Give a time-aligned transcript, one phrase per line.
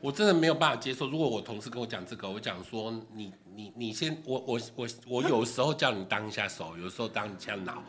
[0.00, 1.08] 我真的没有办法接受。
[1.08, 7.82] 如果我同事跟我讲这个，我讲说你你你先，我我我我有时候叫你当一下手，有时候当一下脑，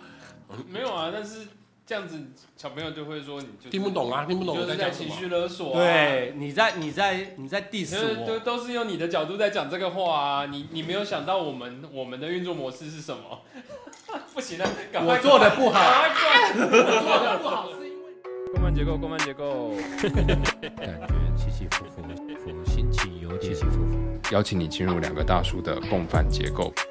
[0.67, 1.47] 没有啊，但是
[1.85, 2.19] 这样子
[2.55, 5.09] 小朋友就会说你就听不懂啊，听不懂我就是在在讲什么。
[5.09, 5.79] 情绪勒索啊。
[5.79, 13.41] 对，你在你在你在 diss 都我，都是用你的角度在讲这个话啊，你你没有想到我们我们的运作模式是什么？
[14.33, 18.13] 不行了，赶快我做的不好， 我做的不好是因为
[18.53, 19.71] 共犯结构，共犯结构。
[20.01, 20.27] 感
[21.07, 21.30] 觉
[21.61, 22.01] 起起伏伏，
[22.37, 24.19] 伏心情有点起起伏伏。
[24.31, 26.73] 邀请你进入两个大叔的共犯结构。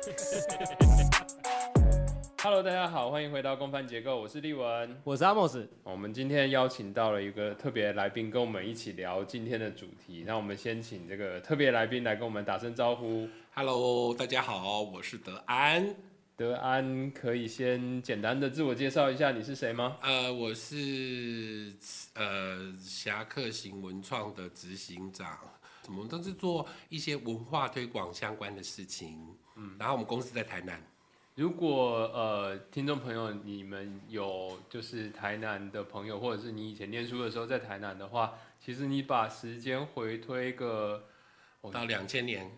[2.41, 4.97] Hello，大家好，欢迎回到共犯结构，我是立文。
[5.03, 10.23] 我是阿莫斯，我们今天邀请到了一个特别来宾，跟我们一起聊今天的主题。
[10.25, 13.29] 那我们先请这个特别来宾来跟我们打声招呼。
[13.53, 15.93] Hello，大家好，我是德安。
[16.41, 19.99] 德安，可以先简单的自我介绍一下你是谁吗？
[20.01, 21.71] 呃，我是
[22.15, 25.39] 呃侠客行文创的执行长，
[25.87, 29.23] 我们都是做一些文化推广相关的事情。
[29.57, 30.83] 嗯，然后我们公司在台南。
[31.35, 41.05] 如果呃，听众朋友你们有就是台南的朋友，或者是你以前念书的时候在台南的话，其实你把时间回推个，
[41.61, 42.51] 哦到两千年，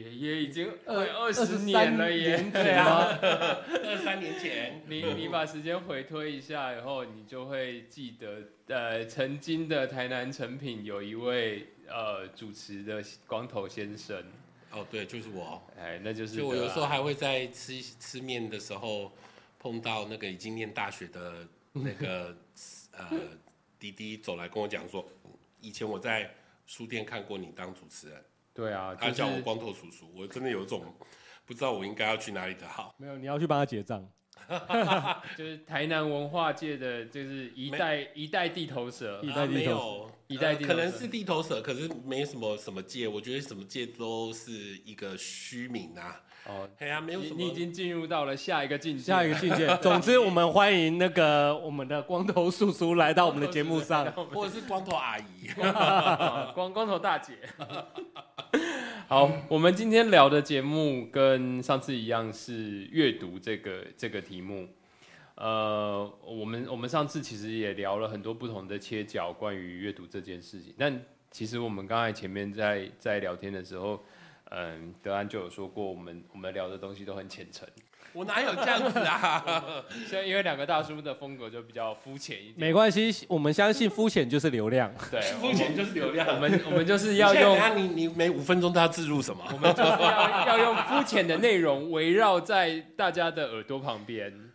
[0.00, 14.22] 也已经快二二十年了耶，对啊，二三年前，你你把时间回推一下以后，你就会记得，呃，曾经的台南成品有一位呃主持的光头先生，
[14.70, 15.62] 哦，对，就是我。
[15.78, 19.12] 哎，那就是就我有时候还会在吃吃面的时候
[19.58, 22.34] 碰到那个已经念大学的那个
[22.92, 23.08] 呃
[23.78, 25.06] 滴滴走来跟我讲说，
[25.60, 26.30] 以前我在
[26.66, 30.82] 书店看过你当主持人，对啊，他就是叫我光头叔叔，我真的有一种
[31.46, 32.94] 不知道我应该要去哪里的好。
[32.98, 34.06] 没有，你要去帮他结账。
[35.36, 44.52] 就是台南文化界的，就是一代一代地头蛇一，代啊地头没有，可能是地头蛇，可是没什么什么界，我觉得什么界都是
[44.84, 46.20] 一个虚名啊。
[46.44, 47.36] 哦，哎呀，没有什么。
[47.38, 49.66] 你你已经进入到了下一个境界，下一个境界。
[49.80, 54.10] 总之，我们欢迎那个我们的光头叔叔来到我们的节目上。
[54.12, 57.34] 或者是光头阿姨，啊 光光头大姐。
[59.06, 64.68] 好，我们今天聊的节目跟上次一样是阅读这个这个题目。
[65.36, 74.02] 呃，我们我们上次其实也聊了很多不同的切角关于阅读这件事情，但其实我们刚才前面在在聊天的时候，
[74.50, 77.66] 嗯，德安就有说过，我们我们聊的东西都很浅层，
[78.12, 79.64] 我哪有这样子啊？
[80.06, 84.92] 现在因为两个大叔的风格就比较肤浅一点，没关系，我们相信肤浅就是流量。
[85.10, 86.28] 对， 肤浅就是流量。
[86.28, 89.42] 我们我们就是要用那，你你每五分钟都要自入什么？
[89.50, 94.51] 我们就是要要用肤浅的内容围绕在大家的耳朵旁边。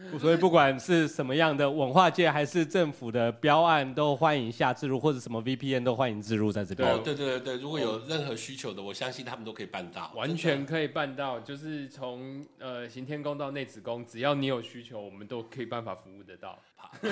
[0.18, 6.90] 所以不管是什么样的文化界，还是政府的标案，都欢迎下置入，或者什么 VPN 都欢迎置入在这边。
[6.90, 16.58] 哦，对对对对，如果有任何需求的，我相信他们都可以办到，完全可以办到，就是从呃行天宫到内子宫，只要你有需求，我们都可以办法服务得到。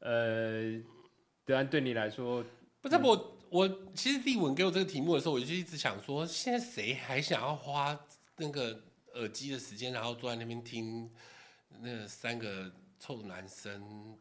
[0.00, 0.80] 呃，
[1.44, 2.44] 德安对你来说，
[2.80, 7.98] 不是我我其实立文给我这个题目的时候，我就一直想说，现在谁还想要花
[8.36, 8.80] 那个
[9.14, 11.10] 耳机的时间，然后坐在那边听
[11.80, 14.16] 那三个臭男生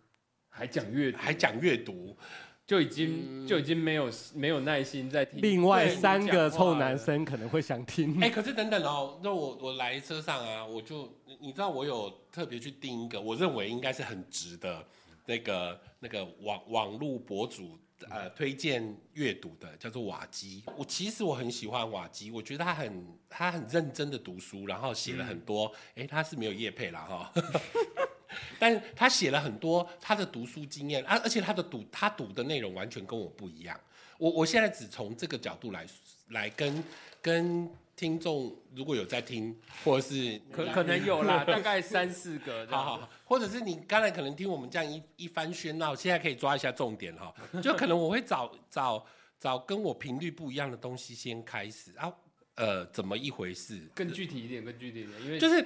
[0.50, 2.18] 还讲阅读，还讲阅读？
[2.64, 5.42] 就已经就已经没有没有耐心在听。
[5.42, 8.18] 另外三个臭男生可能会想听。
[8.22, 14.88] 哎、可是等等哦，那我我来车上啊，我就你你知道我有特别去订一个，我认为应该是很值的
[15.26, 17.78] 那个那个网网络博主
[18.10, 20.64] 呃推荐阅读的，叫做瓦基。
[20.78, 27.34] 我其实我很喜欢瓦基，我觉得他很他很认真的读书，然后写了很多，哎、他是没有业配了哈。
[28.58, 33.80] 但是他写了很多他的读书经验，而、而且他的读他读的内容完全跟我不一样。
[34.18, 35.86] 我我现在只从这个角度来
[36.30, 36.84] 来跟
[37.22, 37.70] 跟
[38.02, 42.66] 听众，如果有在听，或者是可可能有啦， 大概三四个。
[42.66, 47.32] 好好好，或者是你刚才可能听我们这样一一番喧闹，现在可以抓一下重点哈。
[47.62, 49.06] 就可能我会找找
[49.40, 52.12] 找跟我频率不一样的东西先开始啊，
[52.56, 53.80] 呃，怎么一回事？
[53.94, 55.64] 更具体一点，更具体一点，因为就是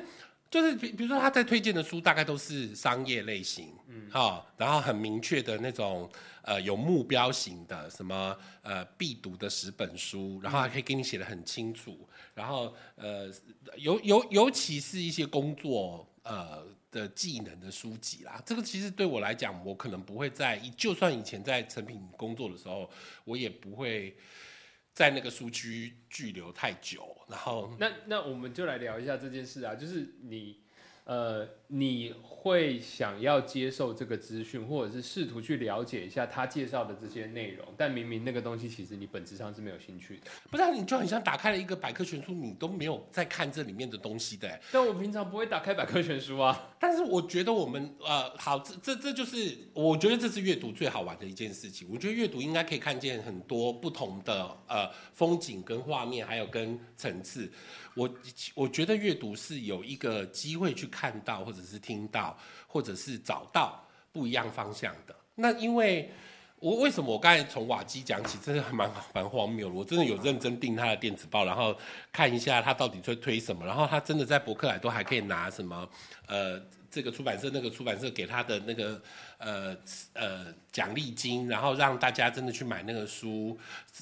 [0.56, 6.10] 就是比比如说他在推荐的书大概都是商业类型，嗯，好、然后很明确的那种
[6.44, 13.30] 呃有目标型的，什么呃必读的十本书，然后还可以给你写的很清楚，然后呃
[13.76, 22.90] 尤尤尤其是一些工作呃的技能的书籍啦，这个其实对我来讲，我可能不会在就算以前在成品工作的时候，
[23.26, 24.16] 我也不会。
[24.96, 30.64] 在那个苏区拘留太久，然后那那我们就来聊一下这件事啊，就是你
[31.06, 40.24] 呃，你会想要接受这个资讯，或者是试图去了解一下他介绍的这些内容，但明明那个东西其实你本质上是没有兴趣的。
[40.50, 44.60] 不然你就很像打开了一个百科全书，你都没有在看这里面的东西的、欸。
[44.72, 46.76] 但我平常不会打开百科全书啊。
[46.80, 51.88] 但是我觉得我们呃，好，这这这就是我觉得这是阅读最好玩的一件事情。
[51.92, 57.52] 我觉得阅读应该可以看见很多不同的呃风景跟画面，还有跟层次。
[57.96, 58.10] 我
[58.54, 62.38] 我觉得阅读是有一个机会去看到，或者是听到，
[62.68, 65.16] 或者是找到不一样方向的。
[65.36, 66.12] 那因为
[66.60, 69.74] 我为什么我刚才从瓦基讲起，真的还蛮蛮荒谬的。
[69.74, 71.76] 我真的有认真订他的电子报，然后
[72.12, 75.88] 看一下他到底在推什么，然后他真的在博客来都还可以拿什么
[76.28, 76.60] 呃
[76.96, 79.02] 这个出版社那个出版社给他的那个
[79.38, 79.76] 呃
[80.14, 83.60] 呃奖励金，然后让大家真的去买那个书，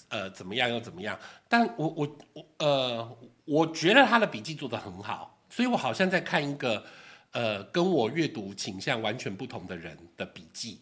[0.10, 1.18] 呃怎么样又怎么样？
[1.50, 6.86] 但我我我呃我觉得他的笔记做得很好，所以我好像在看一个
[7.32, 10.80] 呃跟我阅读倾向完全不同的人的笔记。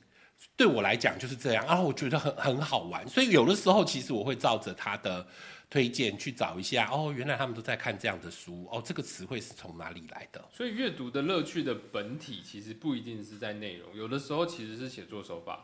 [0.58, 5.25] 对我来讲就是这样，然后我觉得很很好玩，所以有的时候其实我会照着他的
[5.72, 10.44] 推荐去找一下，哦，原来他们都在看这样的书，哦，这个词汇是从哪里来的？
[10.52, 15.64] 所以阅读的乐趣的本体其实不一定是在内容，有的时候其实是写作手法。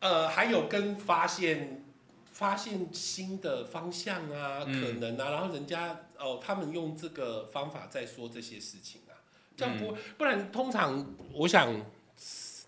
[0.00, 1.84] 呃，还有跟发现
[2.32, 4.82] 发现新的方向啊，嗯。
[4.82, 9.14] 可能啊，然后人家哦，他们用这个方法在说这些事情啊，
[9.56, 11.72] 这样不、不然通常我想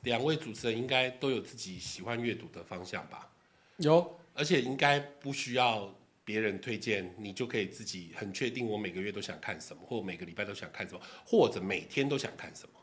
[0.04, 3.28] 两位主持人应该都有自己喜欢阅读的方向吧，
[3.78, 4.20] 有。
[4.36, 12.80] 而且应该不需要别人推荐，你就可以自己很确定我每个月都想看什么，或每个礼拜都想看什么，或者每天都想看什么。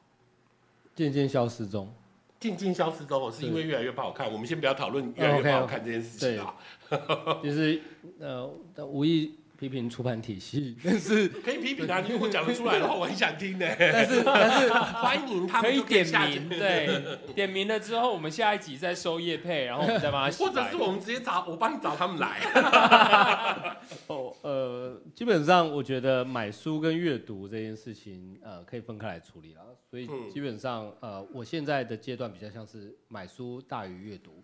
[0.96, 1.94] 渐渐消失中。
[2.40, 4.32] 渐渐消失中，是因为越来越不好看。
[4.32, 6.56] 我们先不要讨论越来哦越不好看这件事情啊。
[7.44, 7.80] 就是
[8.20, 8.48] 呃，
[8.84, 13.76] 无意批评出版体系， 但是可以批评啊，你如果讲得出来的话，我很想听的。
[13.78, 22.40] 但是 但是欢迎他们可以点名，对，点名了之后，我们下一集再收叶配，然后我们再帮他洗 或者是我们直接找我帮你找他们来。
[24.08, 30.28] 哦呃，基本上我觉得买书跟阅读这件事情呃可以分开来处理了，所以嗯。
[30.32, 34.44] 基本上呃我现在的阶段比较像是买书大于阅读，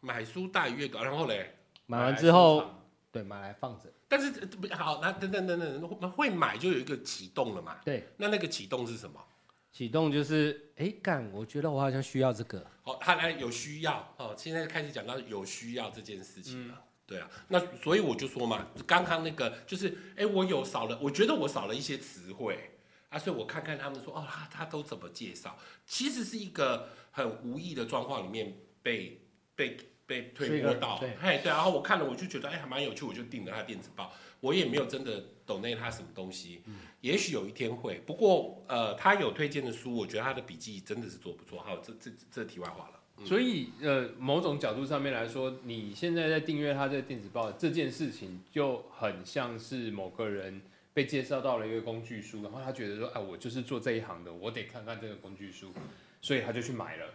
[0.00, 1.50] 买书大于阅读，然后嘞，
[1.84, 2.64] 买完之后
[3.12, 7.78] 对买来放着，但是呃不好，那等等等等，会买就有一个启动了嘛？
[7.84, 9.22] 对，那那个启动是什么？
[9.70, 16.84] 启动就是哎干，我觉得我好像需要这个，哦，他来有需要哦，现在开始讲到有需要这件事情嗯了。
[17.04, 22.78] 对啊，那所以我就说嘛，刚刚那个就是，哎，我有少了，我觉得我少了一些词汇
[23.10, 29.76] 啊，所以我看看他们说，哦，他他都怎么介绍，其实是一个很无意的状况里面被被
[30.06, 42.92] 被推是一个波到，对哎对，然后我看了我就觉得哎还蛮有趣，我就订了他电子报，我也没有真的懂那他什么东西，嗯也许有一天会，不过呃，他有推荐的书，我觉得他的笔记真的是做不错，好，这这这题外话了。
[42.94, 50.60] 嗯所以呃，某种角度上面来说，你现在在订阅他这个电子报这件事情，就很像是某个人
[50.92, 55.72] 被介绍到了一个工具书，然后他觉得说，哎，我就是做这一行的，我得看看这个工具书，
[56.20, 57.06] 所以他就去买了。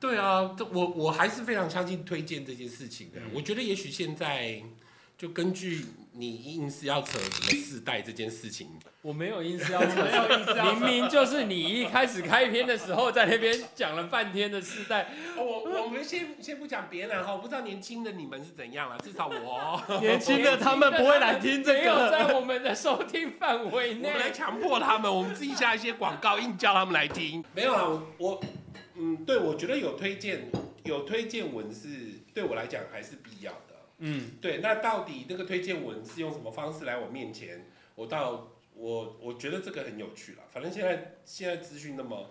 [0.00, 3.20] 对啊，我我还是非常相信推荐这件事情的。
[3.20, 4.62] 嗯我觉得也许现在
[5.18, 8.68] 就根据你硬是要扯什么世代这件事情，
[9.02, 10.02] 我没有硬是要扯，
[10.64, 15.02] 明明就是你一开始开篇的时候在那边讲了半天的世代，
[15.36, 24.20] 哦我我们先先不讲别人哈，我不知道年轻的你们是怎样了，至少我， 年轻的他们不会来听这没有个，在我们的收听范围内我们。
[24.20, 27.44] 来强迫他们，我们自己下一些广告，硬叫他们来听。
[27.54, 28.40] 没有啊，我我
[29.00, 30.50] 嗯，对我觉得有推荐
[30.84, 31.88] 有推荐文是
[32.34, 33.74] 对我来讲还是必要的。
[33.98, 37.66] 嗯，对，那到底那个推荐文是用什么方式来我面前？
[37.94, 40.42] 我到我我觉得这个很有趣了。
[40.48, 42.30] 反正现在现在资讯那么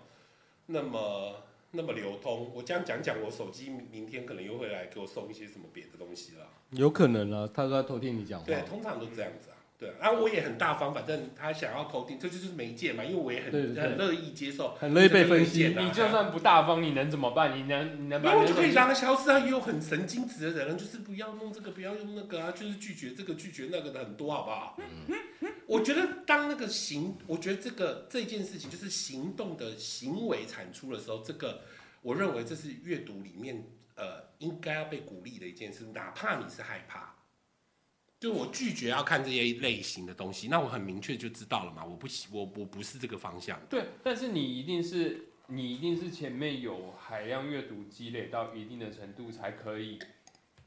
[0.68, 6.48] 那么那么流通，我这样讲讲，我手机明天可能又会来给我送一些什么别的东西了。
[6.72, 9.49] 有可能啊，他都在偷听你讲话，对，通常都这样子啊。
[9.80, 17.58] 对啊，然后我也很大方，反正他想要偷听，这就是媒介嘛，因为我也很对对对很乐意接受，很乐意被分析你就算不大方，你能怎么办？
[17.58, 19.40] 你能你能把没有，我就可以让他消失啊！
[19.40, 24.78] 也有很神经质的人，就是不要弄这个，不要用那个啊，就是拒绝这个，拒绝那个的很多，好不好？
[25.66, 31.62] 我觉得当那个行，我觉得这个这件事情就是行动的行为产出的时候，这个
[32.02, 33.64] 我认为这是阅读里面
[33.96, 37.16] 呃应该要被鼓励的一件事，哪怕你是害怕。
[38.20, 43.58] 就我拒绝要看这些类型的东西，那我很明确就知道了嘛，我不喜我我不是这个方向。
[43.70, 49.98] 对，但是你一定是你一定是前面有海量阅读积累到一定的程度才可以。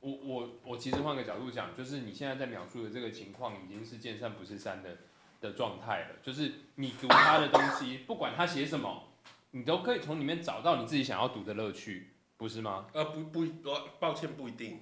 [0.01, 4.97] 我我我其实换个角度讲，就是你现在在描述的这个情况已经是见山不是山的
[5.41, 9.13] 的状态了，就是你读他的东西，不管他写什么，
[9.51, 12.87] 你都可以从里面找到你自己想要读的乐趣，不是吗？
[12.95, 14.81] 呃，不不，呃抱歉，不一定。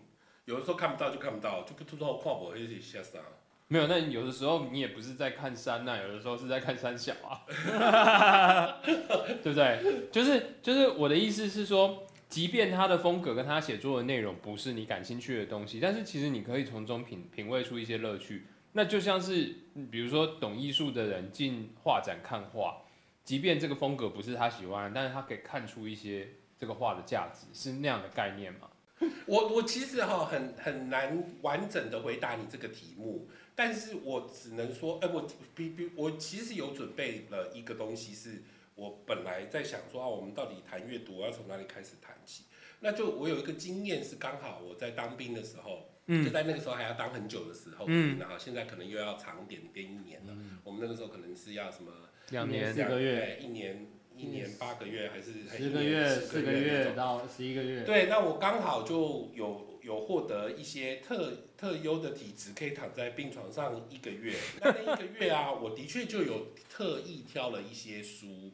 [0.50, 3.22] 有的时候看不到就看不到，就不知道跨博一起下山。
[3.68, 7.46] 没有，那有的时候你也不是在看山呐、有的时候是在看山小啊，
[8.82, 10.08] 对不对？
[10.10, 18.46] 就是就是我的意思是说，即便他的风格跟他写作的内容不是你感兴趣的东西，但是其实你可以从中品品味出一些乐趣。
[18.72, 19.54] 那就像是
[19.88, 22.82] 比如说懂艺术的人进画展看画，
[23.22, 26.28] 即便这个风格不是他喜欢，但是他可以看出一些
[26.58, 28.66] 这个画的价值，是那样的概念嘛？
[29.26, 38.42] 我我其实哈很很难完整的回答你这个题目，但是我只能说，哎、我比比我其实有准备了一个东西，是
[38.74, 42.44] 我本来在想说啊，我们到底谈阅读要从哪里开始谈起？
[42.80, 50.36] 那就我有一个经验是刚好我在当兵的时候，嗯就在那个时候还要当很久的时候，嗯然后现在可能又要长点变一年了。
[50.64, 51.92] 我们那个时候可能是要什么
[52.30, 53.86] 两年四个月，一年
[54.20, 64.34] 一年八个月还是还是十个月、十四个月到十一个月，对，那我刚好就有有获得一些特特优的体质，可以躺在病床上一个月。
[64.60, 68.52] 那那一个月啊，我的确就有特意挑了一些书，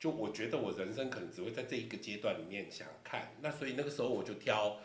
[0.00, 3.34] 就我觉得我人生可能只会在这一个阶段里面想看。
[3.42, 4.78] 那所以那个时候我就挑，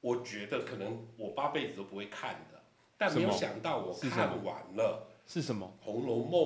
[0.00, 2.62] 我觉得可能我八辈子都不会看的，
[2.96, 5.74] 但没有想到我看完了是什么？
[5.84, 6.40] 《红楼梦》。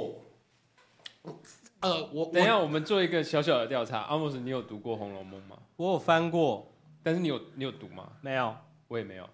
[1.80, 4.00] 呃，我等一下，我我们做一个小小的调查。
[4.00, 5.58] 阿莫斯，你有读过《红楼梦》吗？
[5.76, 8.12] 我有翻过，但是你有你有读吗？
[8.20, 8.56] 没有？
[8.88, 9.28] 我也没有。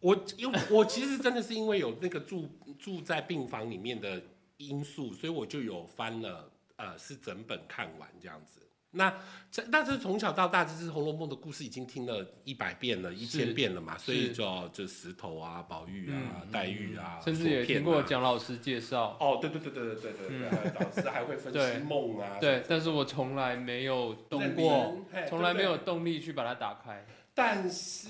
[0.00, 4.22] 我因为我其实真的是因为有那个住住在病房里面的
[4.58, 8.60] 因素，所以我就有翻了，呃，是整本看完这样子。
[8.94, 9.12] 那
[9.50, 19.16] 这，那是从小到大，这是《红楼梦》的故事，已经听了一百遍了，一千遍了嘛，所以就就石头啊，宝玉啊，黛玉啊，甚至也听过蒋老师介绍。
[19.20, 22.38] 哦，对对对对对对对，老师还会分析梦啊。
[22.40, 24.96] 对，但是我从来没有动过，
[25.28, 27.06] 从来没有动力去把它打开。
[27.32, 28.08] 但是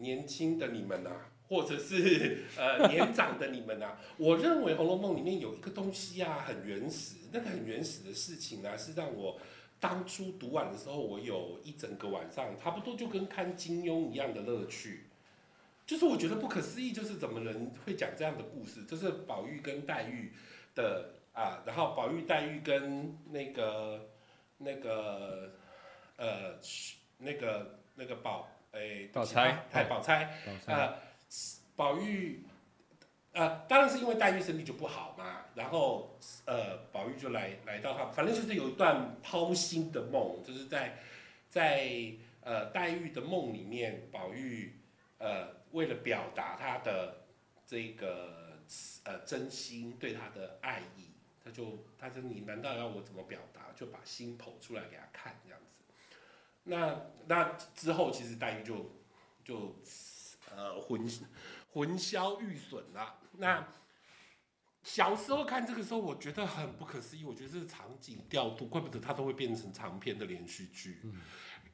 [0.00, 1.10] 年轻的你们呐，
[1.48, 9.38] 或者是呃年长的你们呐，我认为《红楼梦》里面有一个东西呀，很原始，那个很原始的事情啊，是让我。
[9.78, 15.04] 当初读完的时候，我有一整个晚上，差不多就跟看金庸一样的乐趣。
[15.86, 18.84] 就是我觉得不可思议，就是怎么人会讲这样的故事？
[18.84, 20.32] 就是宝玉跟黛玉
[20.74, 24.08] 的啊，然后宝玉、黛玉跟那个
[24.58, 25.52] 那个
[26.16, 26.58] 呃
[27.18, 30.28] 那个那个宝诶，宝钗哎宝钗，
[30.66, 30.94] 呃，
[31.76, 32.42] 宝玉，
[33.36, 40.98] 呃，当然是因为黛玉身体就不好嘛，然后呃，宝玉就来来到他，反正就是有一段掏心的梦，就是在
[41.50, 44.80] 在呃黛玉的梦里面，宝玉
[45.18, 47.26] 呃为了表达他的
[47.66, 48.58] 这个
[49.04, 51.10] 呃真心对他的爱意，
[51.44, 53.70] 他就他说你难道要我怎么表达？
[53.76, 55.82] 就把心剖出来给他看这样子。
[56.62, 58.90] 那那之后，其实黛玉就
[59.44, 59.76] 就
[60.50, 61.06] 呃魂
[61.74, 63.18] 魂消玉损了。
[63.38, 63.66] 那
[64.82, 67.24] 小时候看这个时候，我觉得很不可思议。
[67.24, 71.00] 我觉得这个场景调度，怪不得它都会变成长篇的连续剧。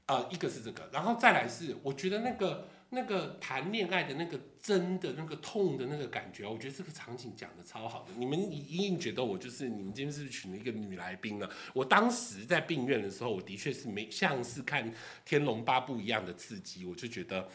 [0.07, 8.13] 呃，一个是这个，然后再来是，我觉得那个那个谈恋爱的那个真的那个痛的那个感觉，我觉得这个场景讲的超好的。
[8.17, 11.49] 你们一定觉得我就是你们今天是不是请了一个女来宾了？
[11.73, 14.91] 我当时在病院的时候，我的确是没像是看
[15.25, 17.49] 《天龙八部》一样的刺激，我就觉得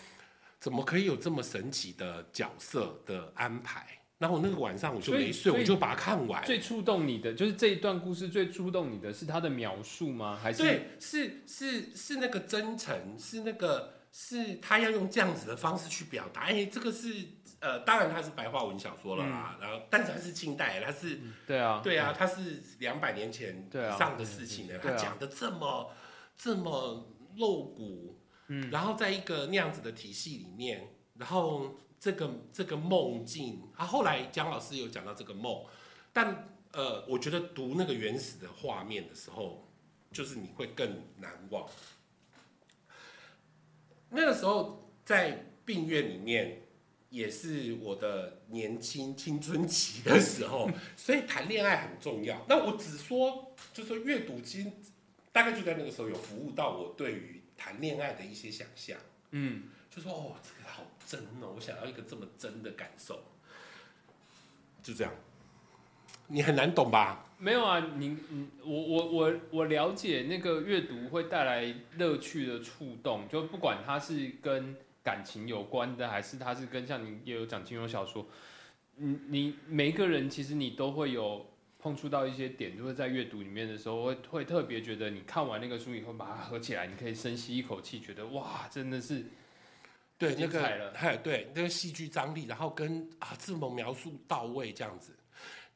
[0.57, 3.96] 怎么可以有这么神奇的角色的安排？
[4.17, 6.43] 然后我那个晚上我就没睡，我就把它看完。
[6.45, 10.39] 最触动你的就是这一段故事最触动你的是他的描述吗？
[10.41, 16.41] 还是对，是是是那个真诚，是那个是他要用这样子的方式去表达。
[16.41, 17.13] 哎，这个是
[17.59, 25.91] 呃，当然它是白话文小说了啦，然后但是它是清代，它是对啊，对啊，它是两百年前对啊以上的事情了，对啊他讲的这么
[26.37, 35.65] 这么露骨，嗯，然后在一个那样子的体系里面，然后这个这个梦境，啊，后来姜老师有讲到这个梦，
[36.13, 39.67] 但呃，我觉得读那个原始的画面的时候，
[40.11, 41.67] 就是你会更难忘。
[44.09, 46.61] 那个时候在病院里面，
[47.09, 52.45] 也是我的年轻青春期的时候， 所以谈恋爱很重要。
[52.47, 54.71] 那我只说，就是说阅读，其实
[55.31, 58.97] 大概就在那个时候有服务到我对于谈恋爱的一些想象。
[59.31, 60.35] 嗯，就说哦，
[61.07, 63.23] 真哦，我想要一个这么真的感受，
[64.83, 65.13] 就这样。
[66.27, 67.25] 你很难懂吧？
[67.39, 78.25] 没有啊，你你我我我我了解那个阅读会带来乐趣的触动，就不管它是跟感情有关的，还是它是跟像你也有讲金庸小说，
[78.97, 81.45] 你你每一个人其实你都会有
[81.79, 89.27] 碰触到一些点，就是在阅读里面的时候，会会特别觉得你看完那个书以后，把它合起来，你可以深吸一口气，觉得哇，真的是
[90.17, 95.15] 对那个，嗨，对那个戏剧张力，然后跟啊字幕描述到位这样子。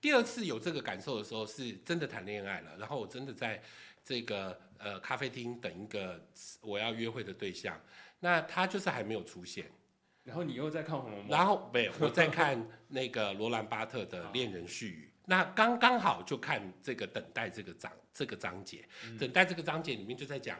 [0.02, 3.62] 第二次有这个感受的时候，是真的谈恋爱了，然后我真的在
[4.04, 6.20] 这个呃咖啡厅等一个
[6.60, 7.80] 我要约会的对象，
[8.20, 9.70] 那他就是还没有出现，
[10.24, 18.84] 然后你又在看《红楼梦》，然后没有我在看那个罗兰巴特的《恋人絮语》， 那刚刚好就看这个等待这个章这个章节，
[19.20, 20.58] 等待这个章节里面就在讲。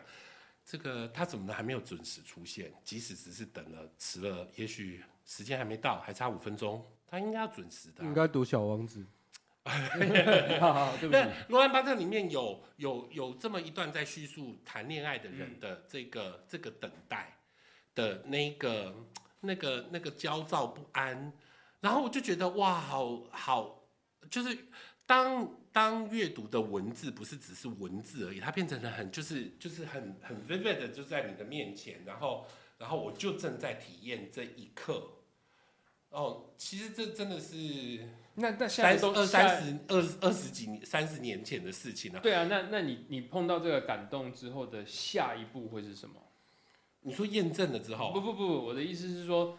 [0.64, 2.74] 这个他怎么还没有准时出现？
[2.84, 9.06] 即使只是等了迟了，也许时间还没到，还差五分钟，他应该要准时的啊、应该读《小王子
[10.60, 17.38] 》。好好对不那起，罗兰巴特里面有有有这么一段在叙述谈恋爱的人的这个、这个等待
[17.94, 18.96] 的那个
[19.42, 21.34] 那个那个焦躁不安，
[21.80, 23.84] 然后我就觉得哇，好好，
[24.30, 24.58] 就是
[25.06, 32.46] 当当阅读的文字不是只是文字而已，它变成了很就是就是很很 vivid 的就在你的面前，然后
[32.78, 35.08] 然后我就正在体验这一刻。
[36.10, 37.56] 哦，其实这真的是
[38.36, 46.16] 那那下三都二三十二二十几年三十年前的事情了、对啊，那那你你碰到这个感动之后的下一步会是什么？
[47.00, 49.58] 你说验证了之后，不不不，我的意思是说，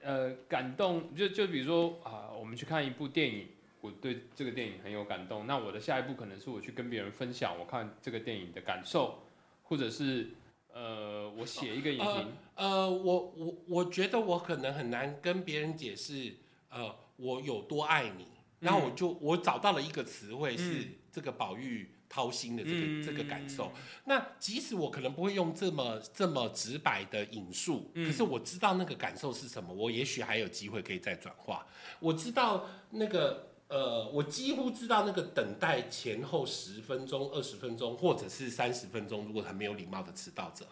[0.00, 3.46] 呃，感动就就比如说啊、我们去看一部电影，
[3.80, 9.22] 我对这个电影很有感动，那我的下一步可能是我去跟别人分享我看这个电影的感受，
[9.62, 10.28] 或者是
[10.72, 12.32] 呃，我写一个影评。
[12.56, 16.34] 呃，我我我觉得我可能很难跟别人解释，
[16.68, 18.26] 呃，我有多爱你。
[18.58, 23.72] 然后我就我找到了一个词汇是这个宝玉掏心的这个、嗯这个感受。
[24.04, 31.66] 那即使我可能不会用这么这么直白的引述，可是我知道那个感受是什么，我也许还有机会可以再转化。
[31.98, 33.48] 我知道那个。
[33.70, 40.66] 呃，我几乎知道那个等待前后十分钟、二十分钟，或者是三十分钟，如果很没有礼貌的迟到者，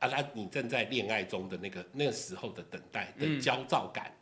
[0.00, 4.12] 啊，那你正在恋爱中的那个那个时候的等待的焦躁感，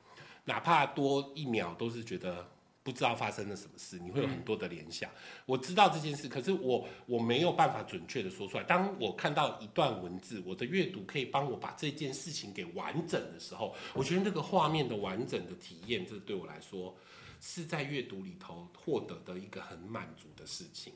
[0.45, 2.47] 哪怕多一秒，都是觉得
[2.83, 5.11] 不知道发生了什么事，你会有很多的联想。
[5.47, 8.65] 我知道这件事，可是我我没有办法准确的说出来。
[8.65, 16.95] 当我看到一段文字，我的阅读可以帮我把这件事情给完整的时候，我觉得那个画面的完整的体验，这对我来说
[17.41, 20.93] 是在阅读里头获得的一个很满足的事情。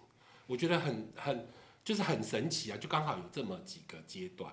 [0.47, 1.49] 我觉得很很
[1.83, 4.53] 就是很神奇啊，就刚好有这么几个阶段。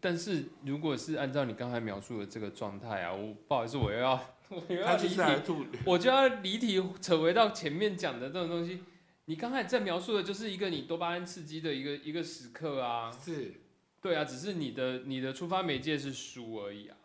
[0.00, 4.12] 但是如果是按照你刚才描述的这个状态啊，我不好意思，我又要
[4.48, 8.82] 我又要他离题， 我就要离题扯回到前面讲的这种东西。
[9.24, 13.54] 你刚才在描述的就是一个你多巴胺刺激的一个一个时刻啊，是
[14.00, 16.96] 对啊，只是你的你的出发媒介是书而已啊。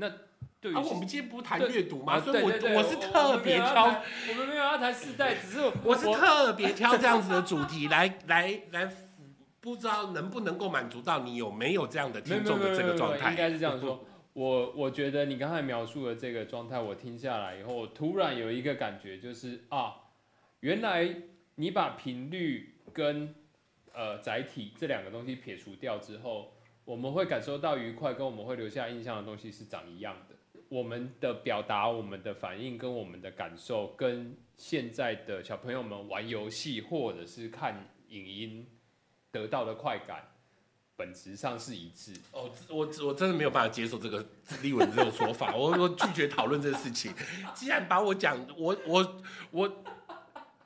[0.00, 0.10] 那
[0.60, 2.14] 对于啊，我们今天不是谈阅读吗？
[2.14, 3.84] 啊所以我我是特别挑，
[4.28, 8.90] 我们没有要谈世代，只是我是特别挑这样子的主题来来来，
[9.60, 13.30] 不知道能不能够满足到你有没有这样的听众的这个状态？
[13.30, 14.04] 应该是这样说。
[14.32, 19.96] 我我觉得你刚才描述的这个状态，我听下来以后，我突然有一个感觉，就是啊，
[20.60, 21.14] 原来
[21.56, 23.34] 你把频率跟
[23.92, 26.54] 呃载体这两个东西撇除掉之后，
[26.90, 30.34] 我们会感受到愉快，跟我们会留下印象的东西是长一样的。
[30.68, 38.66] 我们的表达、我们的反应跟我们的感受，跟现在的小朋友们玩游戏或者是看影音
[39.30, 40.32] 得到的快感，
[40.96, 42.12] 本质上是一致。
[42.32, 44.26] 哦，我我真的没有办法接受这个
[44.60, 47.14] 立文这种说法，我我拒绝讨论这个事情。
[47.54, 49.22] 既然把我讲，我我
[49.52, 49.84] 我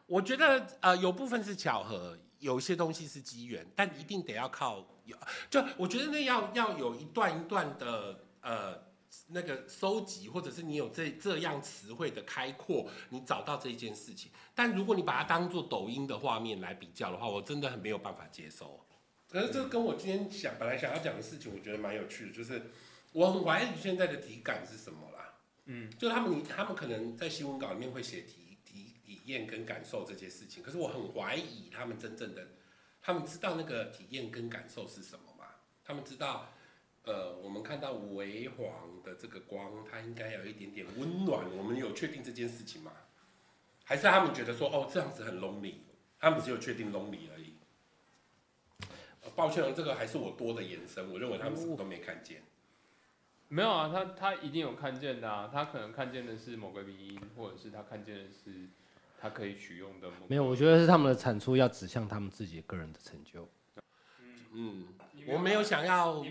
[0.07, 5.17] 我觉得呃有部分是巧合，有一些东西是机缘，但一定得要靠有，
[5.51, 8.85] 就我觉得那要要有一段一段的呃。
[9.29, 14.29] 那个收集，或者是你有这这样词汇的开阔，你找到这一件事情。
[14.57, 18.85] 但如果你把它当做抖音的画面来比较的话，我真的很没有办法接受。
[19.31, 22.73] 可是这跟我今天想本来想要讲的事情，我觉得蛮有趣的，就是
[23.13, 25.35] 我很怀疑现在的体感是什么啦。
[25.67, 28.23] 嗯，就他们他们可能在新闻稿里面会写
[29.25, 32.47] 体验跟感受这些事情，可是我很怀疑他们真正的，
[33.01, 35.47] 他们知道那个体验跟感受是什么吗？
[35.83, 36.53] 他们知道，
[37.05, 42.93] 呃，我们看到微黄的这个光，它应该有一点点温暖，我们有确定这件事情吗？
[43.85, 45.77] 还是他们觉得说，哦，这样子很 lonely，
[46.19, 47.55] 他们只有确定 lonely 而已。
[49.35, 52.43] 抱歉，这个还是我多的延伸，我认为他们什么都没看见。
[53.49, 58.69] 没有啊，他他一定有看见的啊，他可能看见的是某个原因，或者是他看见的是
[59.25, 63.49] 他可以取用的没有，我觉得是他们的产出要指向他们自己个人的成就。
[64.53, 66.23] 嗯，你我没有想要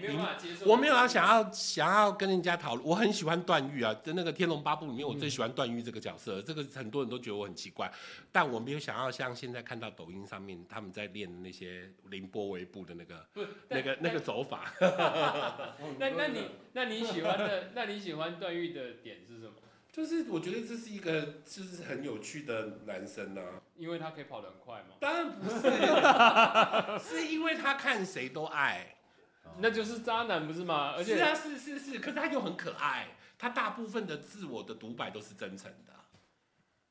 [0.64, 7.92] 我没有要想要想要跟人家讨论，我很喜欢段誉啊，在那个《天龙八部》里面，我最喜欢段誉这个角色，这个很多人都觉得我很奇怪，
[8.32, 14.72] 但我没有想要像现在看到抖音上面他们在练的那些凌波微步的那个不 是那个那个走法。
[15.98, 16.42] 那那你
[16.74, 19.54] 那你喜欢的，那你喜欢段誉的点是什么？
[19.94, 25.62] 就是我觉得这是一个就是很有趣的男生啊，因为他可以跑得很快嘛，当然不是，
[27.22, 28.96] 是因为他看谁都爱，
[29.60, 30.96] 那就是渣男不是吗？
[30.98, 35.94] 而且是啊是是是，可是他又很可爱，他大部分的自我的独白都是真诚的。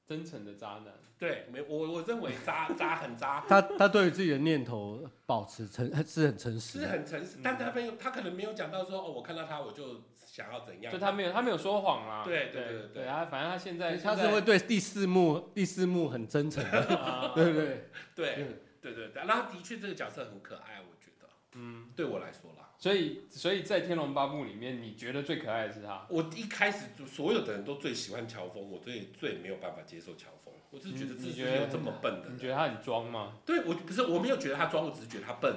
[0.07, 12.23] 真诚的渣男，对，没我我认为渣 渣很渣，他他对于自己的念头保持诚是很诚实是，很诚实，但他没有，他可能没有讲到说哦，我看到他我就想要怎样，就他没有他没有说谎啦。
[12.25, 16.65] 对对对对他反正他现在他是会对第四幕第四幕很真诚
[17.37, 17.91] 对不对？
[18.15, 26.07] 对嗯对对对，然后的确这个角色很可爱，我觉得嗯，对我来说啦，所以所以在《天龙八部》里面，你觉得最可爱的是他？
[26.09, 33.35] 我一开始就所有的人都最喜欢乔峰，我最最没有办法接受乔峰，我就是觉得这是你你觉得有这么笨的人，你觉得他很装吗？
[33.45, 35.55] 对我不是我没有觉得他装，我只是觉得他笨。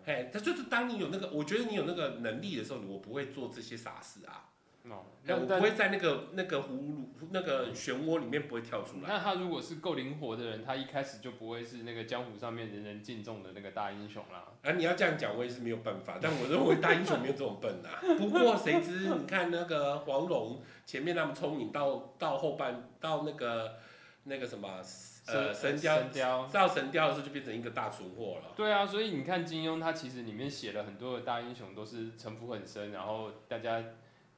[0.00, 4.46] 哦嘿，他就是当你有那个，我觉得你有那个能力的时候，我不会做这些傻事啊。
[4.84, 9.08] 哦，那，我不会在那个那个葫芦那个漩涡里面不会跳出来。
[9.08, 14.46] 那他如果是够灵活的人，他一开始就不会是那个江湖上面人人敬重的那个大英雄啦。
[14.62, 16.18] 啊，你要这样讲，我也是没有办法。
[16.18, 18.00] 但我认为 大英雄没有这种笨啊。
[18.16, 23.76] 不过谁知你看那个黄蓉前面那么聪明，到到后半到那个
[24.24, 24.82] 那个什么
[25.26, 28.52] 呃神雕神雕，到神雕的时候就变成一个大蠢货了。
[28.56, 33.84] 对啊，所以你看金庸，他其实里面写了很多的大英雄都是城府很深，然后大家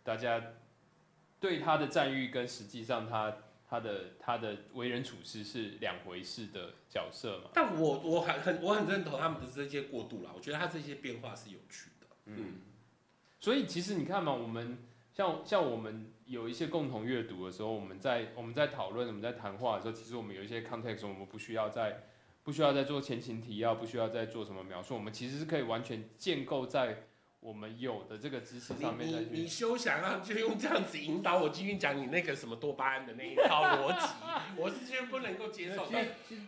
[0.02, 0.42] 大家
[1.40, 3.36] 对他的赞誉跟实际上他
[3.68, 7.50] 他的他的为人处事是两回事的角色嘛。
[7.54, 12.06] 但我我很很我很认同他们的这些过渡啦，我觉得他这些变化是有趣的。
[12.26, 12.60] 嗯，
[13.40, 14.78] 所以其实你看嘛，我们
[15.12, 22.04] 像像我们有一些共同阅读的时候，我们在我们在讨论、我们在谈话的时候，其实我们有一些 context，我们不需要再
[22.42, 27.04] 不需要再做前情提要，不需要再做什么描述，我们其实是可以完全建构在
[27.42, 29.48] 我们有的这个知识上面再你你你。
[29.48, 34.06] 休想要就用这样子引导我继续讲你那个什么多巴胺的那一套逻辑，
[34.56, 35.98] 我是绝对不能够接受的。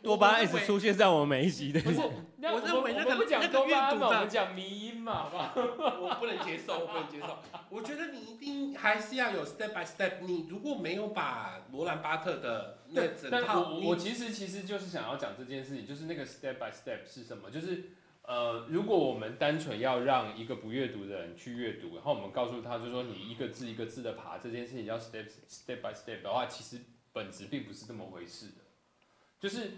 [0.04, 5.52] 多巴胺一直出现在我们每一集的，不是，我认为那个那个多巴胺嘛，阅读的我们讲迷因嘛，好不好？
[6.00, 7.38] 我不能接受，我不能接受。
[7.70, 10.20] 我觉得你一定还是要有 step by step。
[10.20, 17.50] 你如果没有把罗兰巴特的那对，整套，我我其实其实就是想要讲这件事情，就是那个 step by step 是什么？
[17.50, 17.90] 就是
[18.26, 26.82] 呃，如果我们单纯要让一个不阅读的人去阅读，然后我们告诉他，就说你一个字一个字的爬这件事情叫 step step by step 的话，其实
[27.12, 28.62] 本质并不是这么回事的。
[29.38, 29.72] 就是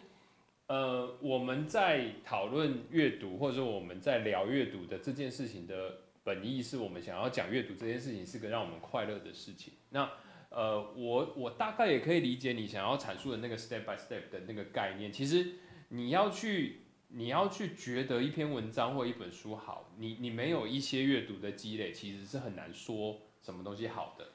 [0.68, 9.74] 呃，我们在讨论阅读，或者说我们在聊阅读的这件事情的本意，是我们想要讲阅读这件事情是个让我们快乐的事情。
[9.90, 10.08] 那
[10.50, 15.12] 呃，我我大概也可以理解你想要阐述的那个 step by step 的那个概念。
[15.12, 15.54] 其实
[15.88, 24.28] 你要去你要去觉得一篇文章或一本书好，你你没有一些阅读的积累，其实是很难说什么东西好的。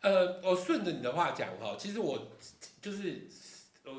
[0.00, 2.28] 呃，我顺着你的话讲哈，其实我
[2.80, 3.28] 就是
[3.84, 3.92] 呃。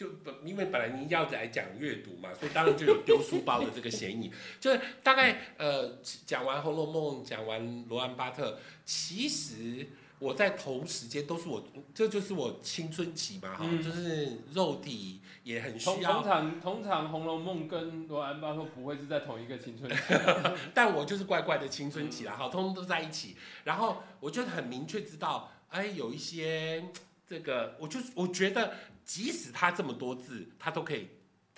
[0.00, 4.32] 就本因为本来你要来讲阅读嘛，所以当然就有丢书包的这个嫌疑。
[4.58, 9.86] 就是大概呃讲完《红楼梦》，讲完罗安巴特，其实
[10.20, 19.96] 我在同时间都是我，这就是我青春期嘛哈，嗯就是肉体也很需通通要，常通常《红楼梦》跟罗安巴托不会是在同一个青春期。
[20.72, 23.34] 但我就是怪怪的青春期啦，哈，通通都在一起。
[23.64, 26.84] 然后我就很明确知道，哎，有一些
[27.26, 31.08] 这个，我就是我觉得，即使他这么多字，他都可以，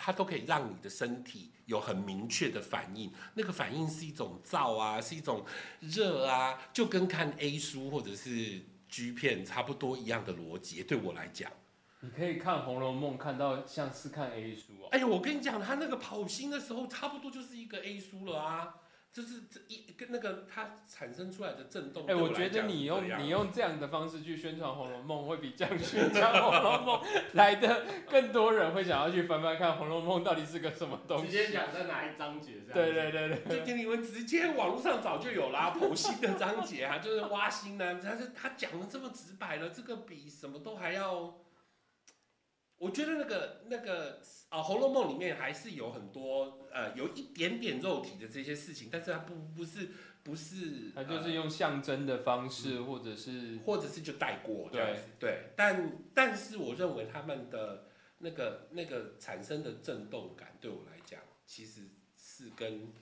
[0.05, 3.13] 它都可以让你的身体有很明确的反应。
[3.35, 5.45] 那个反应是一种燥啊，是一种
[5.79, 10.83] 热啊，就跟看 A 书或者是 G 片差不多一样的逻辑。
[10.83, 11.53] 对我来讲，
[12.01, 14.89] 你可以看《红楼梦》看到像是看 A 书哦。
[14.91, 18.75] 哎呦，我跟你讲，他那个跑心的时候，差不多就是一个 A 书了啊。
[19.13, 27.01] 就是这一跟那个它产生出来的震动，哎、对我觉得你用你用这样的方式去宣传《红楼梦》，会比这样宣传《红楼梦》
[27.35, 31.27] 来的更多人会想要去翻翻看《红楼梦》到底是个什么东西。
[31.27, 41.42] 直接讲在哪一章节这对对对对，就给你们直接网络上早就有啦，剖析的章节啊，就是挖心呢、他是他讲的这么直白了，这个比什么都还要。
[42.83, 49.91] 我觉得那个那个啊，《红楼梦》里面还是有很多呃，有一点点肉体的这些事情，但是它不不是
[50.25, 55.53] 不是，它就是用象征的方式，或者是或者是就带过这样子，对。
[55.55, 57.87] 但但是我认为他们的
[58.19, 61.83] 那个那个产生的震动感，对我来讲，其实
[62.17, 62.93] 是跟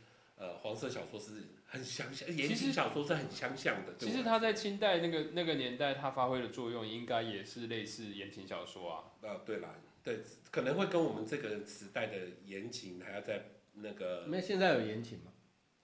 [0.41, 3.95] 呃黄色小说是很相像，言情小说是很相像的。
[3.99, 9.05] 其实他在清代那个那个年代，他发挥的作用应该也是类似言情小说啊。
[9.21, 15.33] 呃对啦，对，可能会跟我们这个时代的言情还要在那个那现在有言情吗？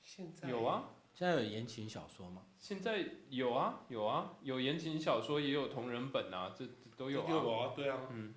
[0.00, 2.46] 现在有啊，现在有言情小说吗？
[2.58, 7.30] 现在有啊有啊，有言情小说，也有同人本啊，这这都有啊。
[7.30, 8.34] 有啊，对啊，嗯，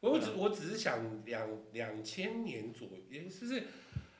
[0.00, 3.64] 我只我只是想两两千年左右，也就是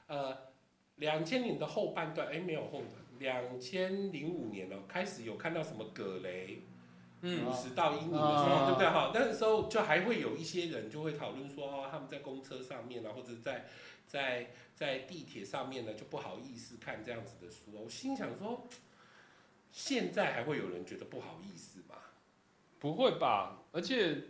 [0.06, 0.51] 呃
[0.96, 6.62] 两千年的后半段，哎没有后段，两千零五年了，开始有看到什么葛雷
[7.22, 9.10] 嗯五十道阴影的时啊候，对不对哈？
[9.14, 13.66] 那个时候就还会有一些人就会讨论说，哦，他们在公车上面啊，或者在
[14.06, 17.72] 在在地铁上面呢，就不好意思看这样子的书。
[17.72, 18.66] 我心想说，
[19.70, 21.94] 现在还会有人觉得不好意思吗？
[22.78, 23.62] 不会吧？
[23.70, 24.24] 而且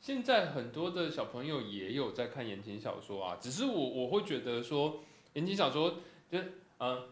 [0.00, 7.08] 现在很多的小朋友也有在看言情小说啊，只是我我会觉得说言情小说就是呃，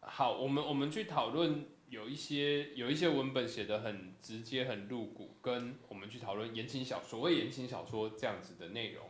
[0.00, 9.06] 好，我们我们去讨论有一些有一些文本写的很直接很露骨，跟我们去讨论言情小所谓言情小说这样子的内容，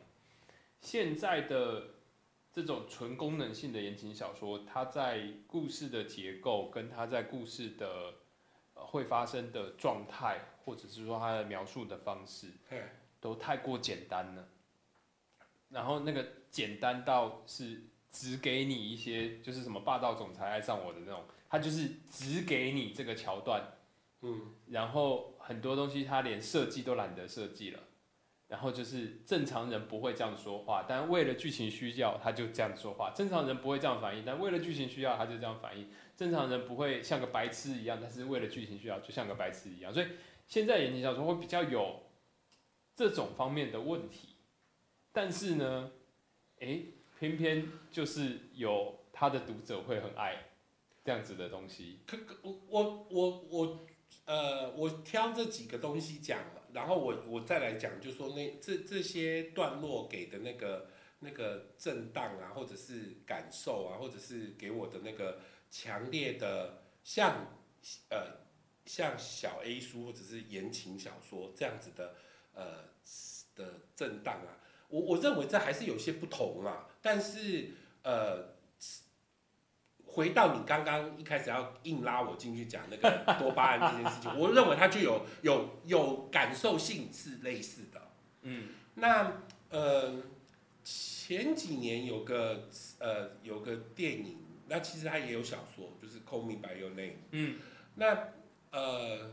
[0.81, 1.95] 现在的。
[2.55, 8.15] 这种纯功能性的言情小说，它在故事的结构跟它在故事的
[8.75, 12.53] 呃会发生的状态，或者是说它的描述的方式，
[13.21, 14.49] 都太过简单了。
[15.69, 17.83] 然后那个简单到是
[18.15, 23.61] 只给你一些，就是什么霸道总裁爱上我的那种，他就是只给你这个桥段，
[24.23, 27.81] 嗯，然后很多东西他连设计都懒得设计了。
[28.47, 33.11] 然后就是正常人不会这样说话，但为了剧情需要，他就这样说话。
[33.11, 35.91] 正常人不会这样反应，但为了剧情需要，他就这样反应。
[36.15, 39.93] 正常人不会像个白痴一样，但是为了剧情需要，就像个白痴一样。
[39.93, 40.07] 所以
[40.47, 42.03] 现在言情小说会比较有
[42.95, 44.37] 这种方面的问题，
[45.11, 45.91] 但是呢，
[46.61, 46.94] 诶，
[47.25, 50.45] 偏偏就是有他的读者会很爱
[51.05, 52.01] 这样子的东西。
[52.07, 53.87] 可可我我我我
[54.27, 56.39] 呃，我挑这几个东西讲，
[56.73, 67.49] 然后我我再来讲，就说那这这些段落给的那个那个震荡啊，或者是感受啊，或者是给我的那个强烈的像
[68.11, 68.47] 呃
[68.87, 72.15] 像小 A 书或者是言情小说这样子的
[72.55, 72.85] 呃
[73.55, 74.57] 的震荡啊，
[74.89, 77.71] 我我认为这还是有些不同啊，但是
[78.03, 78.53] 呃。
[80.07, 88.01] 回到你刚刚一开始要硬拉我进去讲那个多巴胺这件事情， 我认为它就有有有感受性是类似的。
[88.43, 90.23] 嗯，那呃
[90.85, 92.69] 前几年有个
[93.01, 94.39] 呃有个电影，
[94.69, 97.09] 那其实它也有小说，就是《Call Me by Your Name》。
[97.33, 97.59] 嗯，
[97.97, 98.29] 那
[98.71, 99.33] 呃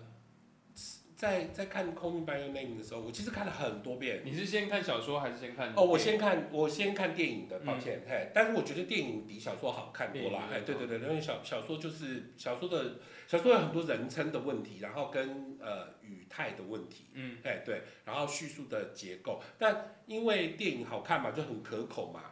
[1.21, 4.23] 在在看《Call Me by Your Name》的时候，我其实看了很多遍。
[4.25, 5.71] 你是先看小说还是先看？
[5.75, 12.95] 哦，我先看我先看电影的，抱歉，嘿，但是我觉得电影比小说好看多电影啦，哎，对对对，因为小小说就是小说的
[13.27, 22.31] 小说有很多人称的问题，然后跟呃语态的问题，嗯，哎对，然后叙述的结构，但因为电影好看嘛，就很可口嘛，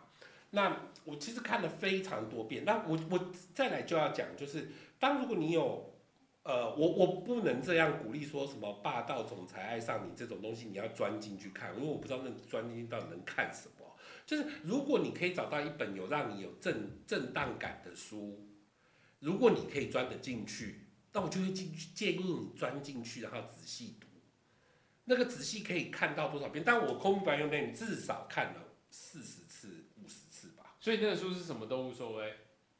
[0.50, 5.89] 那我其实看了非常多遍，那我我再来就要讲，就是当如果你有。
[6.50, 13.86] 呃，我我不能这样鼓励说什么霸道总裁爱上你这种东西，你要钻进去看，因为我不知道那钻进去到底能看什么。
[14.26, 18.50] 就是如果你可以找到一本有让你有震震荡感的书，
[19.20, 24.08] 如果你可以钻得进去，那我就会进去建议你钻进去，然后仔细读。
[25.06, 26.64] 那个仔细可以看到多少遍？
[26.66, 30.76] 但我空白用电至少看了四十次、五十次吧。
[30.80, 32.34] 所以那个书是什么都无所谓，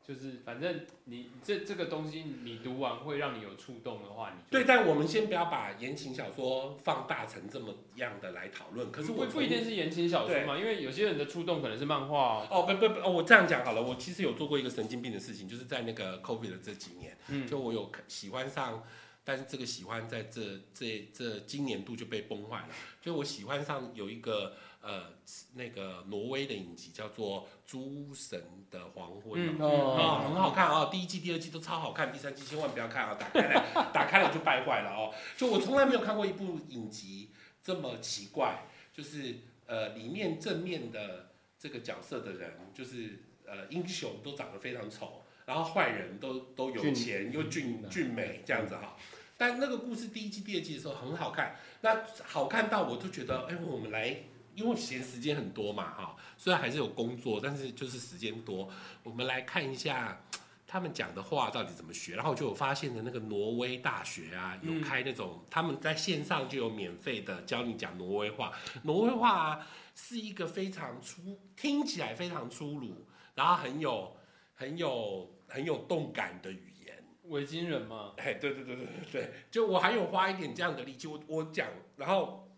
[0.10, 8.92] 就是反正你这这个东西你读完会让你有触动的话，你对，但我们先不要把言情小说放大成这么样的来讨论。
[8.92, 12.48] 可是我不不一定是言情小说嘛，因为有些人的触动可能是漫画、哦。
[12.50, 13.84] 哦，不不不，哦，我这样讲好了。
[13.84, 18.84] 我其实有做过一个神经病的事情，就是在那个 COVID 的这几年，嗯，就我有喜欢上，
[19.24, 22.70] 但是这个喜欢在这这这今年度就被崩坏了。
[23.00, 25.14] 就我喜欢上有一个呃
[25.56, 35.14] 那个挪威的影集叫做《诸神的黄昏》嗯哦，很好看哦，第一季、第二季都超好看，第三季千万不要看啊，打开来 打开了就败坏了哦。
[35.38, 48.96] 就我从来没有看过一部影集这么奇怪，就是呃里面正面的这个角色的人，就是呃英雄都长得非常丑，然后坏人都都有俊钱又俊嗯俊美这样子哈。
[49.38, 54.24] 但那个故事第一季、第二季的时候很好看，那好看到我就觉得，哎，我们来，
[54.60, 58.70] 因为闲时间很多嘛哈，虽然还是有工作，但是就是时间多，
[59.04, 60.22] 我们来看一下
[60.68, 62.16] 他们讲的话到底怎么学。
[62.16, 68.52] 然后就有发现的那个挪威大学啊，有嗯开那种、他们在线上就有免费的教你讲挪威话。
[68.84, 74.14] 挪威话、啊、是一个非常粗，听起来非常粗鲁，然后很有
[74.56, 77.04] 很有很有动感的语言。
[77.24, 82.49] 维京人嘛，哎，对对对对对对，就我还有花一点这样的力气，我我讲，然后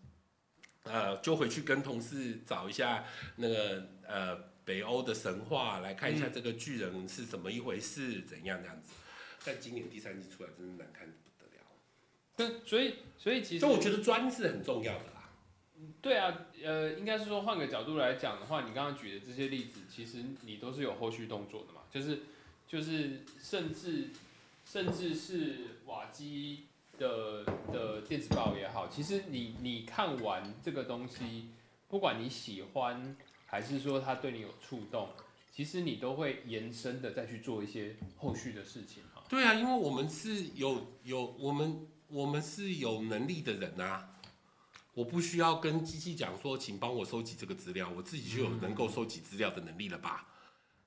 [0.84, 3.04] 呃，就回去跟同事找一下
[3.36, 8.92] 那个呃北欧的神话，来看一下这个巨人是怎么一回事，怎样这样子。
[9.44, 11.64] 但今年第三季出来，真的难看得不得了。
[12.36, 15.30] 对，所以所以其实所以我觉得专是很重要的啦。
[16.00, 22.20] 对啊，呃，应该是说换个角度来讲的话，你刚刚举的这些例子，其实你都是有后续动作的嘛，就是
[22.68, 24.10] 就是甚至
[24.64, 26.66] 甚至是瓦基
[27.02, 31.48] 的的电子报也好，其实你你看完这个东西，
[31.88, 35.08] 不管你喜欢还是说它对你有触动，
[35.50, 39.24] 其实你都会延伸的再去做一些后续的事情哈。
[39.28, 44.08] 对啊，因为我们是有有我们我们是有能力的人啊。
[44.94, 50.26] 我不需要跟机器讲说，请帮我收集这个资料，我自己就有能够收集资料的能力了吧？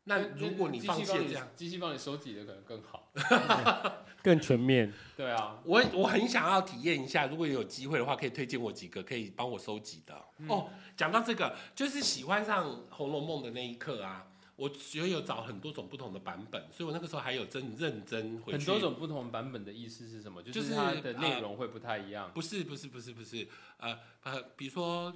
[0.06, 3.12] 那如果你放弃了这样，机器帮你收集的可能更好。
[4.24, 4.92] 更全面。
[5.16, 10.16] 对啊，我我很想要体验一下，如果有机会的话，可以推荐我几个可以帮我收集的。
[10.48, 18.58] 哦，讲到这个，就是喜欢上《红楼梦》的那一刻啊，我觉有找很多种不同的版本，所以我那个时候还有真认真回去。
[18.58, 20.42] 很多种不同版本的意思是什么？
[20.42, 22.32] 就就是是它的内容会不太一样。
[22.34, 25.14] 不是不是不是不是，呃呃，比如说。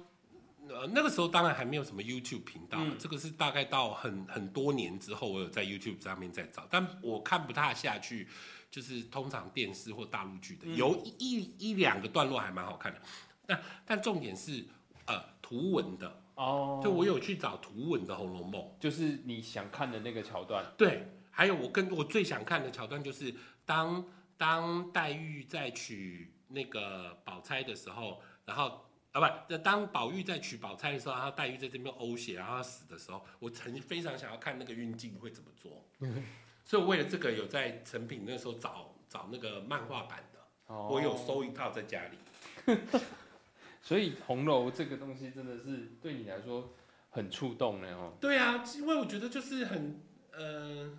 [0.68, 2.96] 呃，那个时候当然还没有什么 YouTube 频道，嗯。
[2.98, 8.28] 这个是大概到很很多年之后，我有在 YouTube 上面再找，但我看不太下去，
[8.70, 10.76] 就是通常电视或大陆剧的，嗯。
[10.76, 13.00] 有一一一两个段落还蛮好看的，
[13.46, 14.64] 但但重点是
[15.06, 20.64] 呃图文的，哦，就我有去找图文的《红楼梦》，就是你想看的那个桥段。
[20.76, 24.04] 对，还有我跟我最想看的桥段就是当
[24.36, 35.84] 当黛玉在娶那个宝钗的时候，然后啊不，当宝玉在娶宝钗的时候，然后黛玉在这边呕血，然后她死的时候，我曾非常想要看那个运镜会怎么做，
[36.64, 42.18] 所以我为了这个有在成品那时候找找那个漫画版的，哦我有收一套在家里。
[43.82, 46.74] 所以红楼这个东西真的是对你来说
[47.08, 48.12] 很触动呢哦。
[48.20, 50.00] 对啊，因为我觉得就是很，
[50.32, 50.98] 呃，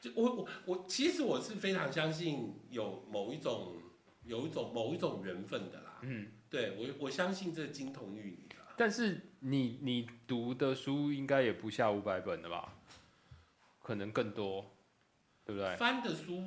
[0.00, 3.74] 就我我我其实我是非常相信有某一种
[4.26, 5.98] 有一种某一种缘分的啦。
[6.02, 8.74] 嗯，对我我相信这金童玉女啊。
[8.76, 12.74] 但是你你读的书应该也不下五百本的吧？
[13.82, 14.64] 可能更多，
[15.44, 15.76] 对不对？
[15.76, 16.42] 翻的书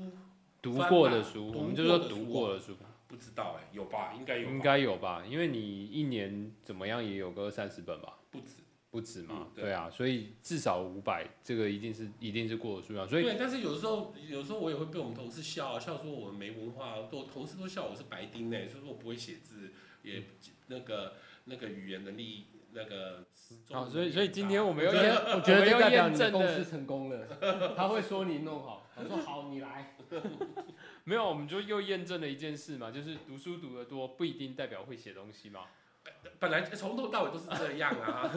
[0.61, 2.75] 读过的书，我们就说读过的书，
[3.07, 4.13] 不知道哎、有吧？
[4.17, 5.23] 应该有吧，应该有吧？
[5.25, 8.17] 因为你一年怎么样也有个三十本吧？
[8.31, 8.55] 不止。
[8.97, 20.23] 不止嘛嗯，对对啊，所以至少五百，这个一定是一定是过的数量，所以对，但是有时候有时候我也会被我们同事笑啊，笑说我们没文化，我同事都笑我是白丁呢、所以说我不会写字，也
[20.65, 21.13] 那个
[21.45, 23.27] 那个语言能力那个。
[23.71, 27.27] 好，所以所以今天我们我觉要验， 我觉得们要这代表验证的公司成功了，
[27.77, 29.95] 他会说你弄好，我说好你来。
[31.05, 35.61] 没有，我们就又验证了一件事嘛，就是读书读得多不一定代表会写东西嘛。
[36.39, 38.31] 本来从头到尾都是这样啊，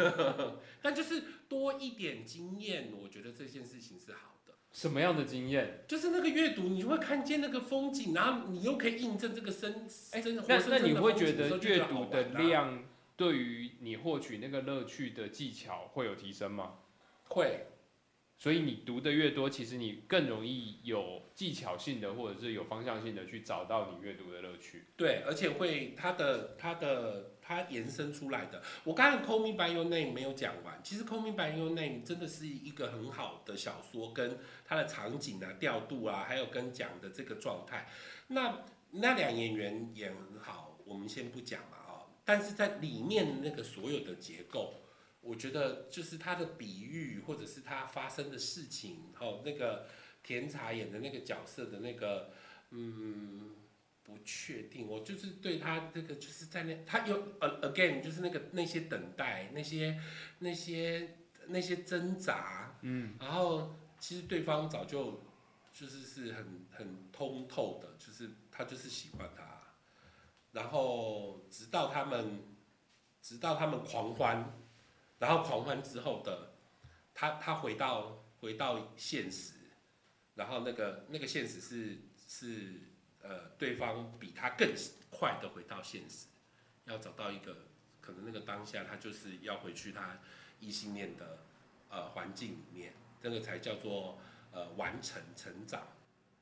[0.80, 4.54] 但就是多一点经验，我觉得这件事情是好的。
[4.72, 5.84] 什么样的经验？
[5.88, 12.84] 就是那个阅读，你会看见那个风景，然后你又可以印证这个生哎真活那那你会觉得阅读的量
[13.16, 16.78] 对于你获取那个乐趣的技巧会有提升吗？
[17.28, 17.66] 会
[18.38, 24.84] 所以你读的越多，其实你更容易有技巧性的或者是有方向性的去找到你阅读的乐趣。
[24.96, 28.62] 对，而且会它的它的它延伸出来的。
[28.84, 37.88] 我刚刚《Call Me by Your Name》没有讲完，其实《Call Me by Your Name》真的是一个很好的小说，跟它的场景啊、调度啊，还有跟讲的这个状态。
[38.28, 44.74] 那那两演员也很好，我们先不讲嘛啊、但是在里面那个所有的结构。
[45.20, 49.86] 我觉得就是他的比喻，或者是他发生的事情，哦，那个
[50.22, 52.30] 甜茶演的那个角色的那个，
[52.70, 53.50] 嗯，
[54.10, 54.86] 不确定。
[54.86, 60.00] 我就是对他这个，就是在那，他有呃 again，就是那个那些等待，那些
[60.40, 65.22] 那些那些挣扎，嗯，然后其实对方早就
[65.72, 69.74] 就是是很很通透的，就是他就是喜欢他，
[70.52, 72.42] 然后直到他们
[73.22, 74.56] 直到他们狂欢。
[75.20, 76.54] 然后狂欢之后的
[77.12, 79.52] 他，他回到回到现实，
[80.34, 82.80] 然后那个那个现实是是
[83.22, 84.74] 呃，对方比他更
[85.10, 86.26] 快的回到现实，
[86.86, 87.66] 要找到一个
[88.00, 90.18] 可能那个当下他就是要回去他
[90.58, 91.38] 异性恋的
[91.88, 94.18] 呃环境里面，这个才叫做
[94.52, 95.88] 呃完成成长。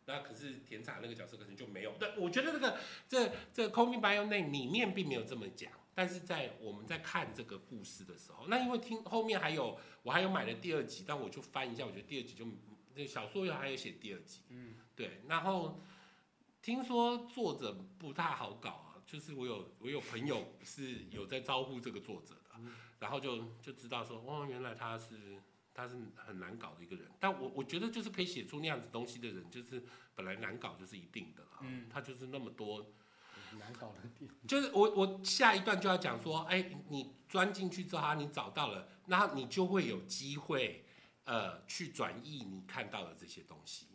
[0.06, 5.70] 那可是甜茶那个角色可能就没有，但我觉得这个这这《Call Me by Your Name》里面并没有这么讲。
[5.94, 12.46] 但是在我们在看这个故事的时候，那因为听后面还有我还有买了第二集，但我就翻一下，我觉得第二集就
[12.94, 15.82] 那小说又还有写第二集，嗯，对，然后
[16.68, 22.60] 听说作者不太好搞啊，就是我有我有朋友是有在招呼这个作者的，
[22.98, 25.40] 然后就就知道说，哦，原来他是
[25.72, 29.82] 他是很难搞的一个人，但我我觉得就是可以写出那样子东西的人，就是
[30.14, 32.84] 本来难搞就是一定的啦，嗯他就是那么多。
[33.58, 34.30] 难搞的点。
[34.46, 40.84] 就是我我下一段就要讲说，哎，你钻进去之后，啊你找到了，那你就会有机会，
[41.24, 43.86] 呃，去转译你看到的这些东西。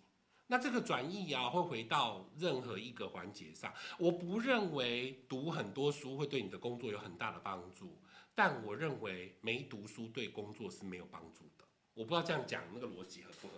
[0.54, 3.74] 那这个转译啊，会回到任何一个环节上。
[3.98, 7.98] 我不认为读很多书会对你的工作有很大的帮助，
[8.36, 11.66] 但我认为没读书对工作是没有帮助的。
[11.96, 13.54] 我不知道这样讲那个逻辑合不合？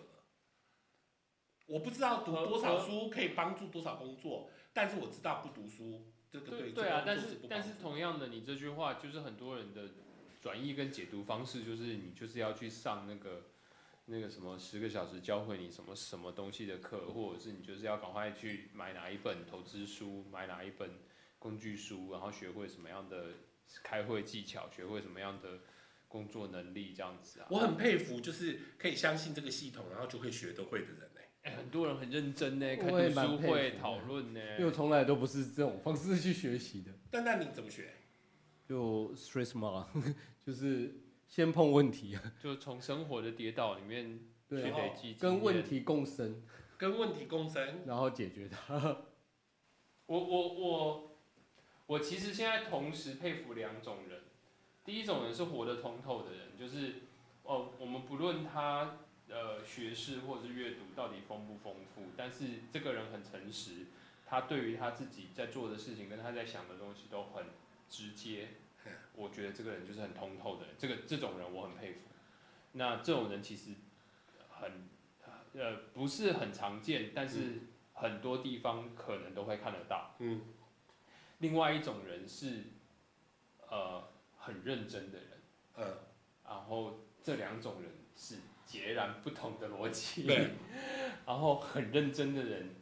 [1.66, 9.90] 我不知道读多少书可以帮助多少工作，但是我知道不读书这个对对对啊，但是但是同样的，你这句话就是很多人的
[10.42, 13.48] 转译跟解读方式，就是你就是要去上那个
[14.08, 20.92] 那个什么十个小时教会你什么什么东西的课，或者是你就是要赶快去买哪一本投资书，买哪一本
[21.40, 23.30] 工具书，然后学会什么样的
[23.84, 25.60] 开会技巧，学会什么样的
[26.08, 27.48] 工作能力，这样子啊。
[27.50, 34.40] 我很佩服，就是可以相信这个系统，然后就会学得会的人哎、哎、很多人很认真呢，看我也读书会讨论呢。
[34.52, 37.92] 因为我从来都不是这种方式去学习的，但那你怎么学？
[38.68, 39.88] 就 stress 嘛，
[40.46, 40.94] 就是
[41.28, 44.20] 先碰问题， 就从生活的跌倒里面
[44.50, 46.42] 去对，累积经跟问题共生，
[46.78, 47.82] 跟问题共生。
[47.86, 48.76] 然后解决它。
[50.08, 51.18] 我我我
[51.88, 54.22] 我其实现在同时佩服两种人，
[54.84, 57.02] 第一种人是活得通透的人，就是
[57.44, 63.88] 哦，我们不论他呃学识或者是阅读到底丰不丰富，但是这个人很诚实，
[64.28, 67.46] 他对于他自己在做的事情跟他在想的东西都很
[67.90, 68.50] 直接，
[69.14, 72.00] 我觉得这个人就是很通透的人，这个这种人我很佩服。
[72.74, 73.72] 那这种人其实
[74.50, 74.90] 很
[75.54, 77.62] 呃不是很常见，但是
[77.94, 80.16] 很多地方可能都会看得到。
[80.20, 80.42] 嗯，
[81.40, 82.64] 另外一种人是
[83.70, 85.30] 呃很认真的人，
[85.78, 85.98] 嗯，
[86.46, 90.24] 然后这两种人是截然不同的逻辑。
[90.24, 90.52] 对，
[91.26, 92.76] 然后很认真的人，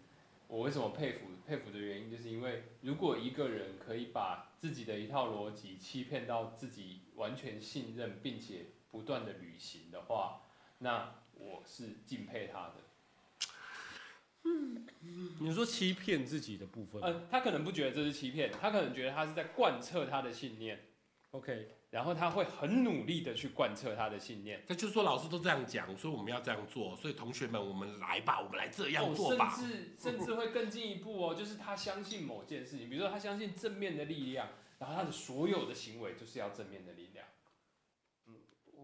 [0.47, 1.28] 我为什么佩服？
[1.54, 10.41] 佩服的原因就是因为，如果一个人可以把自己的一套逻辑欺骗到自己完全信任，并且不断的履行的话，
[10.80, 12.76] 那我是敬佩他的。
[15.39, 20.88] 你说欺骗自己的部分嗯呃，他可能不觉得这是欺骗，他可能觉得他是在贯彻他的信念
[21.32, 24.64] ，？OK，然后他会很努力的去贯彻他的信念。
[24.68, 26.98] 他就是说老师都这样讲，所以我们要这样做。
[26.98, 29.54] 所以同学们，我们来吧，我们来这样做吧。
[29.54, 37.28] 哦、甚至甚至会更进一步哦， 就是他相信某件事情，比如说他相信正面的力量，然后他的所有的行为就是要正面的力量。
[38.26, 38.34] 嗯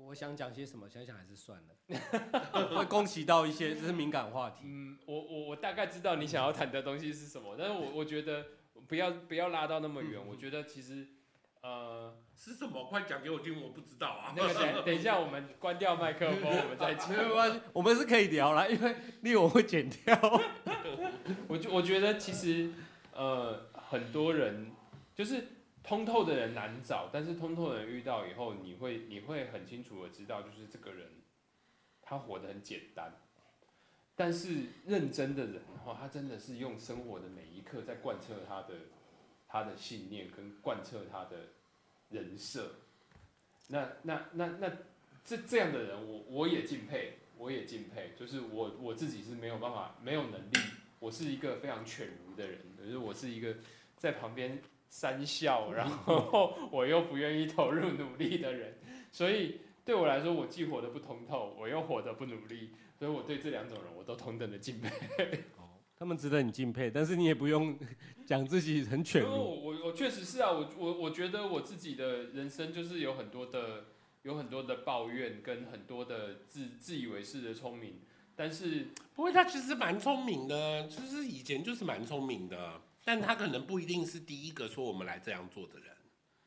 [0.06, 4.60] 我想讲些什么，想想还是算了， 会攻击到一些这是敏感话题。
[4.64, 8.46] 嗯，我我我大概知道你想要谈的东西是什么，但是我我觉得
[8.88, 11.06] 不要不要拉到那么远，我觉得其实
[12.10, 12.86] 呃是什么？
[12.86, 14.34] 快讲给我听，我不知道啊。
[14.36, 17.10] 那个等 等一下我们关掉麦克风，我们再讲。
[17.12, 20.18] 没有关系，我们是可以聊啦，因为例我会剪掉。
[21.50, 22.72] 我觉我觉得其实
[23.14, 24.72] 呃很多人
[25.14, 25.48] 就是
[25.84, 31.10] 通透的人难找，但是通透的人遇到以后，你会你会很清楚的知道，就是这个人
[32.02, 33.20] 他活得很简单，
[34.16, 38.76] 但是认真的人的话，他真的是用生活的每一刻在贯彻他的
[39.46, 41.50] 他的信念跟贯彻他的
[42.10, 42.76] 人设。
[43.68, 44.72] 那那那那
[45.24, 48.12] 这这样的人我，我也敬佩，我也敬佩。
[48.18, 50.58] 就是我我自己是没有办法，没有能力，
[51.00, 53.56] 我是一个非常犬儒的人，就是我是一个
[53.96, 58.76] 在旁边三笑，然后 我又不愿意投入努力的人。
[59.12, 64.90] 所以对我来说，我既活得不通透，我又活得不努力，所以我对这两种人我都同等的敬佩。
[66.00, 67.78] 他们值得你敬佩，但是你也不用
[68.26, 69.66] 讲自己很犬因为我儒。
[69.66, 73.88] 我我确实是啊，我我我觉得我自己的人生就是有很多的
[74.22, 78.00] 有很多的抱怨跟很多的自自以为是的聪明，
[78.34, 85.90] 但是不过他其实蛮聪明的，就是以前就是蛮聪明的，但他可能不一定是第一个说我们来这样做的人。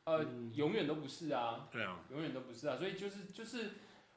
[0.05, 0.25] 呃、
[0.55, 3.73] 永远都不是啊，对啊，永远都不是啊，所以就是就是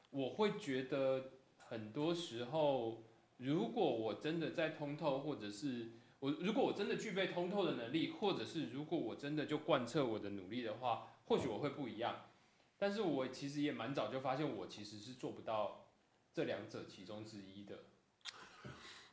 [0.09, 3.03] 我会觉得很多时候，
[3.37, 12.31] 如果我真的在通透，或者是我如果我真的具备通透的能力，或者是如果我真的就贯彻我的努力的话，或许我会不一样。
[12.79, 15.87] 但是我其实也蛮早就发现，我其实是做不到
[16.31, 17.85] 这两者其中之一的。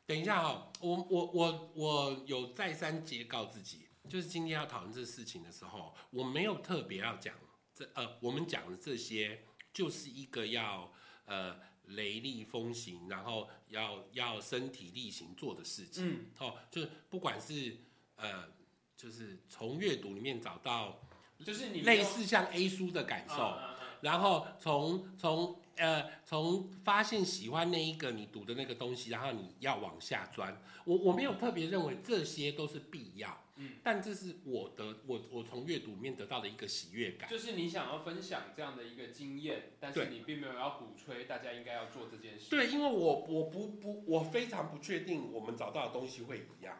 [0.07, 7.33] 等一下哈、我我我我有再三警告自己，就是今天要讨论这事情的时候，我没有特别要讲
[7.73, 10.93] 这呃，我们讲的这些就是一个要
[11.25, 11.59] 呃
[11.89, 16.07] 雷厉风行，然后要要身体力行做的事情。
[16.07, 17.77] 嗯，哦，就是不管是
[18.15, 18.49] 呃，
[18.95, 21.01] 就是从阅读里面找到
[21.43, 30.61] 就是你类似像 A 书的感受，啊然后从从呃从发现喜欢那一个你读的那个东西，然后你要往下钻。
[30.83, 37.29] 我我没有特别认为这些都是必要，嗯，但这是我的我我从阅读里面得到的一个喜悦感。
[37.29, 42.49] 就是你想要分享这样的一个经验，但是你并没有要鼓吹大家应该要做这件事。
[42.49, 46.77] 对，因为我我不不我非常不确定我们找到的东西会一样。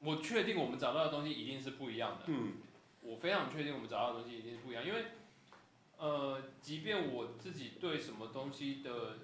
[0.00, 2.24] 我确定我们找到的东西一定是不一样的。
[2.26, 2.54] 嗯，
[3.00, 5.06] 我非常确定我们找到的东西一定是不一样，因为
[5.96, 9.20] 呃，即便我自己对什么东西的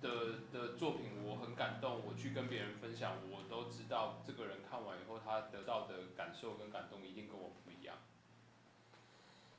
[0.00, 0.10] 的
[0.52, 7.96] 的作品我很感动，我去跟别人分享，我都知道这个人看完以后他得到的感受跟感动一定跟我不一样。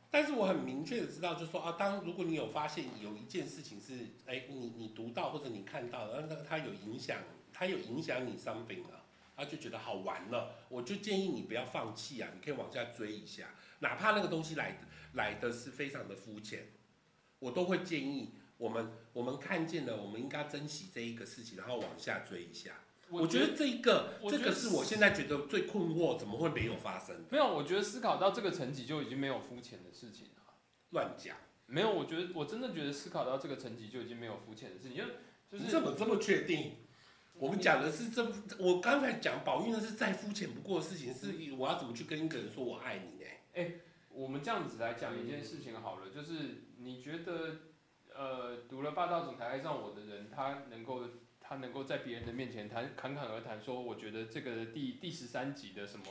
[0.10, 7.20] 但是我很明确的知道，就是说啊，当如果你有发现有一件事情是，哎，你你读到或者你看到，然后那它有影响，
[7.52, 9.04] 它有影响你 something 了，
[9.36, 14.80] 他就觉得好玩了，我就建议你不要放弃啊，你可以往下追一下，哪怕那个东西来
[15.14, 16.68] 来的是非常的肤浅，
[17.40, 22.72] 我都会建议我们我们看见了，我们应该珍惜这一个事情，然后往下追一下。
[23.10, 27.24] 我觉得这一个这个是我现在觉得最困惑，怎么会没有发生？
[27.30, 30.54] 没有，我觉得思考到这个层级就已经没有肤浅的事情了。
[30.90, 31.38] 乱讲，
[31.68, 35.04] 没有，我觉得我真的觉得思考到这个层级就已经没有肤浅的事情，就
[35.50, 36.74] 就是你怎么这么确定？
[37.34, 43.72] 我们讲的是这，我刚才讲宝玉那是再肤浅不过的事情，是我要怎么去跟一个人说我爱你呢？
[44.10, 47.58] 我们这样子来讲一件事情好了，就是你觉得，
[48.18, 51.02] 呃，读了《霸道总裁爱上我》的人，他能够
[51.40, 56.06] 他能够在别人的面前谈侃侃而谈，说我觉得这个第第十三集的什么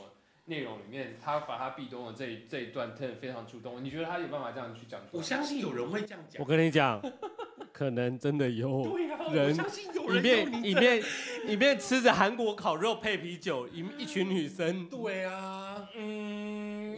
[0.45, 3.83] 内容里面，他把他壁咚的这一这一段，真的非常触动。
[3.83, 5.21] 你觉得他有办法这样去讲出我？
[5.21, 6.41] 相信有人会这样讲。
[6.41, 7.01] 我跟你讲，
[7.73, 11.03] 可能真的有对啊，人我相信有里人有面里面
[11.45, 15.56] 里面吃着韩国烤肉配啤酒，一一群女生，对啊，嗯，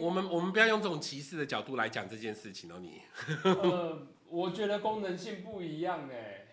[0.00, 3.02] 我们我们不要用这种歧视的角度来讲这件事情哦，你
[3.44, 6.46] 呃，我觉得功能性不一样哎，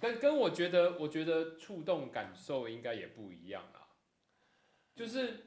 [0.00, 3.90] 跟跟我觉得，我觉得触动感受应该也不一样啊，
[4.94, 5.44] 就是。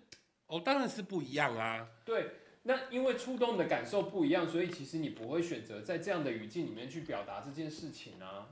[0.47, 1.87] 哦，当然是不一样啊。
[2.03, 2.29] 对，
[2.63, 8.49] 那因为触动的感受不一样，所以其实你不会选择在这样的语境里面去表达这件事情啊。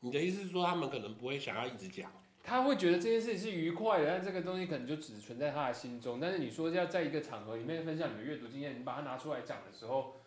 [0.00, 2.10] 你的意思是说，他们可能不会想要一直讲？
[2.46, 6.20] 他会觉得这件事情是愉快的，但这个东西可能就只存在他的心中。
[6.20, 10.20] 但是你说要在一个场合里面分享你的阅读经验，你把它拿出来讲的时候，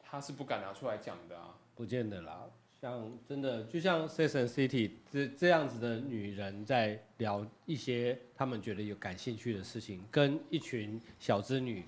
[0.00, 1.56] 他是不敢拿出来讲的啊。
[1.76, 2.50] 不见得啦。
[2.80, 11.84] 像真的，就像 and City 这这样子的女人在聊一些他们觉得有感兴趣的事情，跟一群小资女，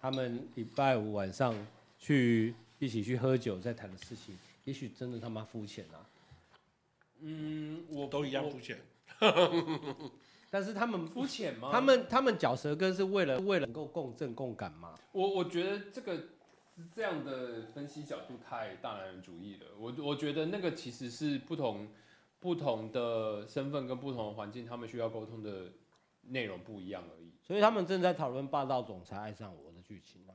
[0.00, 1.54] 她们礼拜五晚上
[1.98, 6.08] 去一起去喝酒在谈的事情，也许真的他妈肤浅啊。
[7.20, 8.78] 嗯，我都一样肤浅。
[10.52, 11.70] 但是他们肤浅吗？
[11.72, 14.94] 他们他们嚼舌根是为了为了能够共振共感吗？
[15.12, 16.18] 我我觉得这个
[16.92, 19.66] 这样的分析角度太大男人主义了。
[19.78, 21.88] 我我觉得那个其实是不同
[22.40, 25.70] 不同的身份跟不同的环境，他们需要沟通的
[26.22, 27.30] 内容不一样而已。
[27.42, 30.34] 所以他们正在讨论霸道总裁爱上我的剧情啊。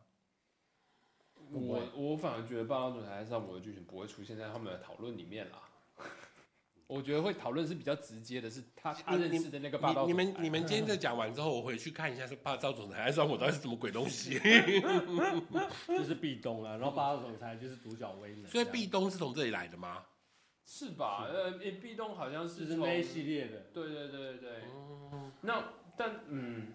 [1.51, 5.61] 我我反而觉得霸道总裁爱上我的剧情不会出现在他们的讨论里面啦。
[6.88, 14.39] 我觉得会讨论是比较直接的，是他他认识的那个霸道你你总裁们你们今天这讲完之后，我回去看一下是霸道总裁还是我到底是什么鬼东西。
[15.88, 20.03] 就是壁咚啊，然后霸道总裁就是主角威能，所以壁咚是从这里来的吗？
[20.67, 21.27] 是吧？
[21.27, 23.67] 呃，壁咚好像是是从那一系列的。
[23.73, 24.63] 对对对对对。
[25.41, 25.63] 那
[25.97, 26.73] 但嗯，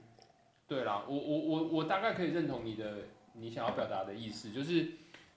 [0.66, 2.98] 对啦，我我我我大概可以认同你的
[3.34, 4.92] 你想要表达的意思，就是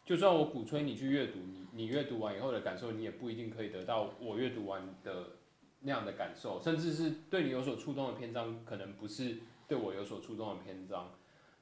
[0.05, 5.31] 就算我鼓吹你去阅读，你你阅读完以后的感受，你也不一定可以得到我阅读完的
[5.79, 11.11] 那样的感受，甚至是对你有所触动的篇章，可能不是对我有所触动的篇章。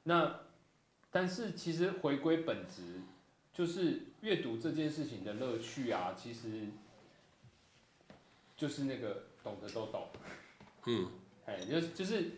[0.04, 0.42] 那
[1.10, 3.02] 但是其实回归本质，
[3.54, 6.68] 就是阅读这件事情的乐趣啊，其实
[8.56, 10.08] 就是那个懂得都懂。
[10.88, 11.08] 嗯，
[11.46, 12.32] 哎，就是就是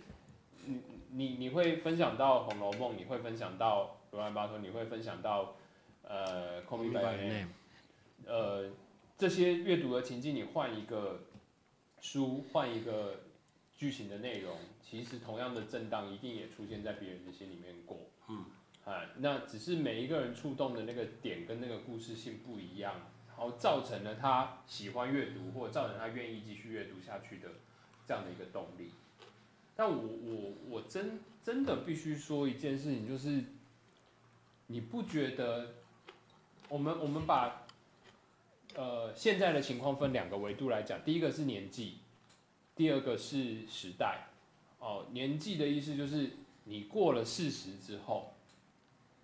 [0.65, 5.55] 你你你会分享到《红楼梦》，你会分享到《罗兰巴托》，你会分享到
[6.03, 7.45] 呃《Call Me by Name》，
[8.26, 8.69] 呃
[9.17, 11.21] 这些阅读的情境，你换一个
[12.01, 13.21] 书，换一个
[13.78, 18.09] 剧情的内容，其实同样的震荡一定也出现在别人的心里面过。
[18.30, 18.45] 嗯，
[18.86, 22.93] 哎，那只是每一个人触动的那个点跟那个故事性不一样，
[23.28, 27.49] 然后造成了他喜欢阅读，或者造成他愿意继续阅读下去的
[28.07, 28.91] 这样的一个动力。
[29.76, 33.43] 但我我我真真的必须说一件事情，就是
[34.67, 35.74] 你不觉得
[36.69, 37.62] 我们我们把
[38.76, 41.99] 呃现在的情况分两个维度来讲，第一个是年纪，
[42.76, 44.28] 第二个是时代。
[44.80, 46.32] 哦，年纪的意思就是
[46.65, 48.34] 你过了四十之后，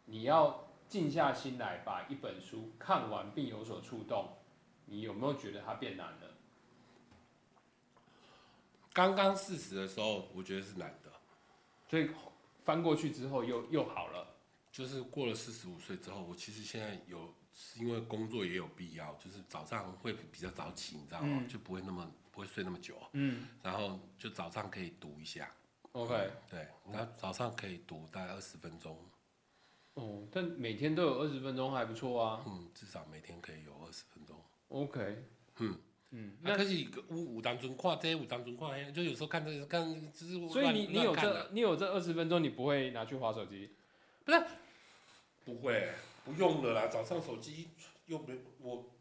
[0.05, 4.29] 你要静下心来把一本书看完并有所触动，
[4.85, 6.35] 你有没有觉得它变难了？
[8.93, 11.11] 刚刚四十的时候，我觉得是难的，
[11.89, 12.09] 所以
[12.63, 14.27] 翻过去之后又又好了。
[14.71, 21.39] 就是过了四十五岁之后，我其实现在有是因为工作也有必要，就是早上会比较早起，你知道吗？
[21.41, 25.53] 嗯就不会那么不会睡那么久，嗯然后就早上可以读一下
[25.91, 28.97] ，，OK，对，那早上可以读大概二十分钟，
[29.95, 32.41] 哦，但每天都有二十分钟还不错啊。
[32.47, 34.41] 嗯，至少每天可以有二十分钟。
[34.69, 35.23] OK，
[35.57, 35.77] 嗯
[36.11, 39.83] 嗯，那、那可是五五当中跨这些五当中跨，就有时候看这个看
[40.13, 43.69] 就是所以你你有这你有这二十分钟，你不会拿去划手机？
[44.23, 44.41] 不是
[45.43, 45.89] 不会
[46.23, 47.69] 不用了啦，早上手机
[48.05, 48.95] 又没我。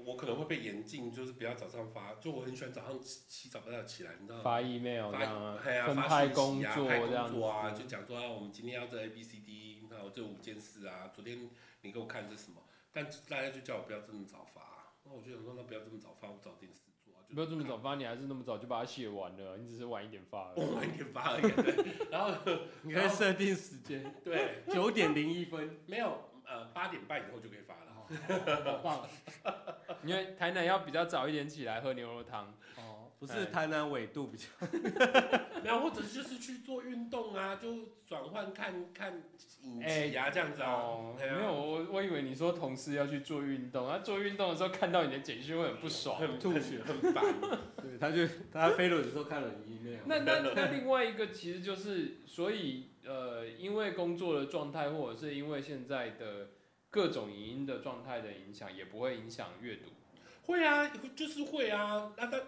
[0.00, 4.44] 我可能会被严禁，就是不要早上发，就我很喜欢早上起起早要起来，你知道吗？
[4.44, 11.50] 发 email 这样啊，分嘿啊发讯息派工啊派工作啊，子就讲说啊，我们今天要这 A B C D，那我这五件事啊，昨天
[11.80, 12.62] 你给我看这什么，
[12.92, 20.60] 但大家就叫我不要这么早发、那我就想说，那不要这么早发，我找点事做不要这么早发，你还是那么早就把它写完了，你只是晚一点发而已。
[20.60, 22.32] 我 晚一点发而已，对，然后
[22.82, 27.92] 你可以设定时间， 对，九点零一分，没有呃八点半以后就可以发了，
[28.64, 29.08] 好棒
[30.02, 32.54] 因为台南要比较早一点起来喝牛肉汤。
[33.18, 33.26] 哦！
[33.26, 34.46] 不是台南纬度比较，
[35.62, 39.22] 没有，或者就是去做运动啊，就转换看看
[39.62, 46.16] 影哎集啊，这样子啊，哦，没有，我我以为你说同事要去做运动，他做运动的时候看到你的简讯会很不爽。
[46.18, 47.24] 很吐血，很烦。
[47.82, 56.50] 对，他就他飞轮的时候看了你 email，那那那另外一个其实就是，所以呃，因为工作的状态，或者是因为现在的
[56.88, 59.90] 各种影音的状态的影响，也不会影响阅读。
[60.48, 62.38] 会啊，就是会啊，那那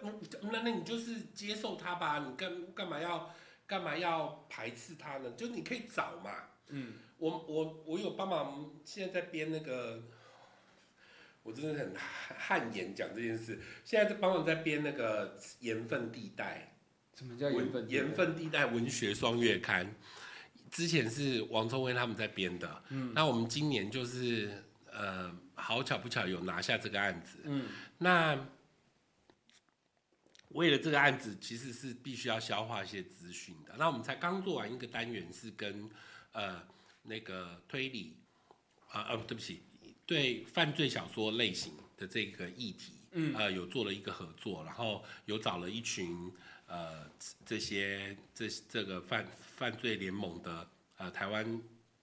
[0.51, 3.31] 那那你就是接受他吧，你干干嘛要
[3.67, 5.31] 干嘛要排斥他呢？
[5.37, 6.31] 就你可以找嘛。
[6.69, 10.01] 嗯，我我我有帮忙，现在在编那个，
[11.43, 13.61] 我真的很汗颜讲这件事。
[13.85, 16.73] 现在在帮忙在编那个盐分地带，
[17.15, 17.87] 什么叫盐分？
[17.87, 19.93] 盐分地带文学双月刊，
[20.71, 27.69] 之前是王聪威他们在编的，嗯那我们今年就是呃，好巧不巧有拿下这个案子，嗯。
[27.97, 28.47] 那
[30.49, 33.73] 为了这个案子，其实是必须要消化一些资讯的。
[33.77, 35.89] 那我们才刚做完一个单元，是跟
[36.33, 36.61] 呃
[37.03, 38.17] 那个推理
[38.89, 39.63] 啊呃对不起，
[40.05, 43.33] 对犯罪小说类型的这个议题，嗯。
[43.33, 46.29] 呃有做了一个合作，然后有找了一群
[46.67, 47.09] 呃
[47.45, 50.67] 这些这这个犯犯罪联盟的
[50.97, 51.61] 呃台湾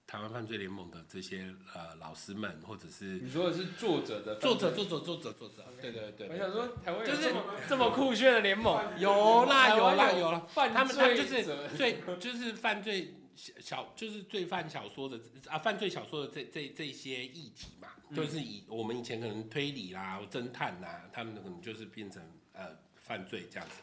[0.09, 7.31] 台湾犯罪联盟的这些呃老师们，或者是你说的是作者的作者作者作者作者，对对对，我想说，台湾就是
[7.69, 22.23] 这么酷炫的联盟，有啦有啦有啦，犯他们他们就是者罪就是犯罪小就是罪犯小说的啊犯罪小说的这这这些议题嘛，就是以我们以前可能推理啦、侦探啦，他们可能就是变成
[22.55, 23.75] 呃犯罪这样子。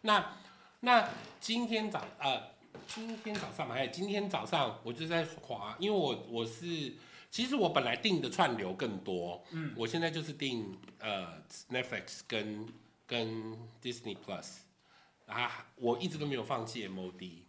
[0.00, 0.38] 那
[0.80, 1.08] 那
[1.38, 6.94] 今天早呃今天早上嘛，还有今天早上我就在滑，因为我我是
[7.30, 12.66] 其实我本来订的串流更多，嗯，我现在就是订呃 Netflix 跟
[13.06, 14.58] 跟 Disney Plus。
[15.26, 17.42] 啊，我一直都没有放弃 MOD。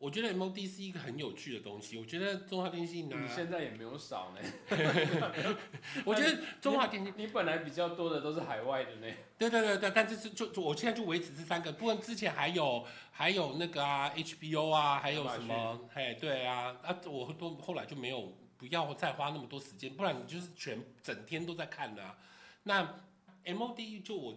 [0.00, 1.98] 我觉得 MOD 是一个很有趣的东西。
[1.98, 4.40] 我觉得中华电信呢、你现在也没有少呢。
[6.06, 9.14] 我觉得中华电信， 你本来比较多的都是海外的呢。
[9.36, 12.82] 对对对对，但这是就就我现在就维持这三个，不过之前还有
[13.12, 22.16] 还有那个啊 HBO 啊，还有什么，嘿，对啊，啊，我都后来就没有不要再花那么多时间，不然你就是全整天都在看的啊。
[22.62, 23.02] 那
[23.44, 24.34] MOD 就我，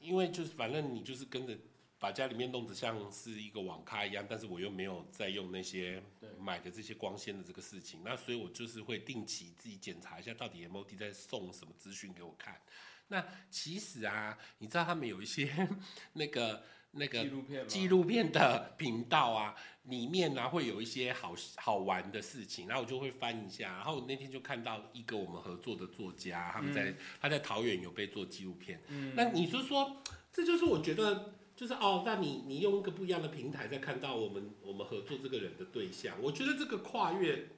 [0.00, 1.56] 因为就是反正你就是跟着
[1.98, 6.02] 把家里面弄得像是一个网咖一样，但是我又没有在用那些
[6.38, 12.60] 买的这些光纤的这个事情，那所以我就是会定期自己检查一下到底 MOD 在送什么资讯给我看。
[13.08, 15.50] 那其实啊，你知道他们有一些
[16.12, 17.68] 那个那个纪录片？
[17.68, 23.72] 纪录片的频道啊，里面呢、会有一些好好玩的事情，然后我就会翻一下。
[23.72, 28.82] 然后我那天就看到一个我们合作的作家，他们在、他在桃园有被做纪录片。
[28.88, 31.35] 嗯那你是说，这就是我觉得。
[31.56, 37.48] 就是哦，那你你用一个不一样的平台在看到我们我们合作这个人的对象，我觉得这个跨越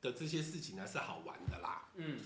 [0.00, 1.90] 的这些事情呢是好玩的啦。
[1.96, 2.18] 嗯，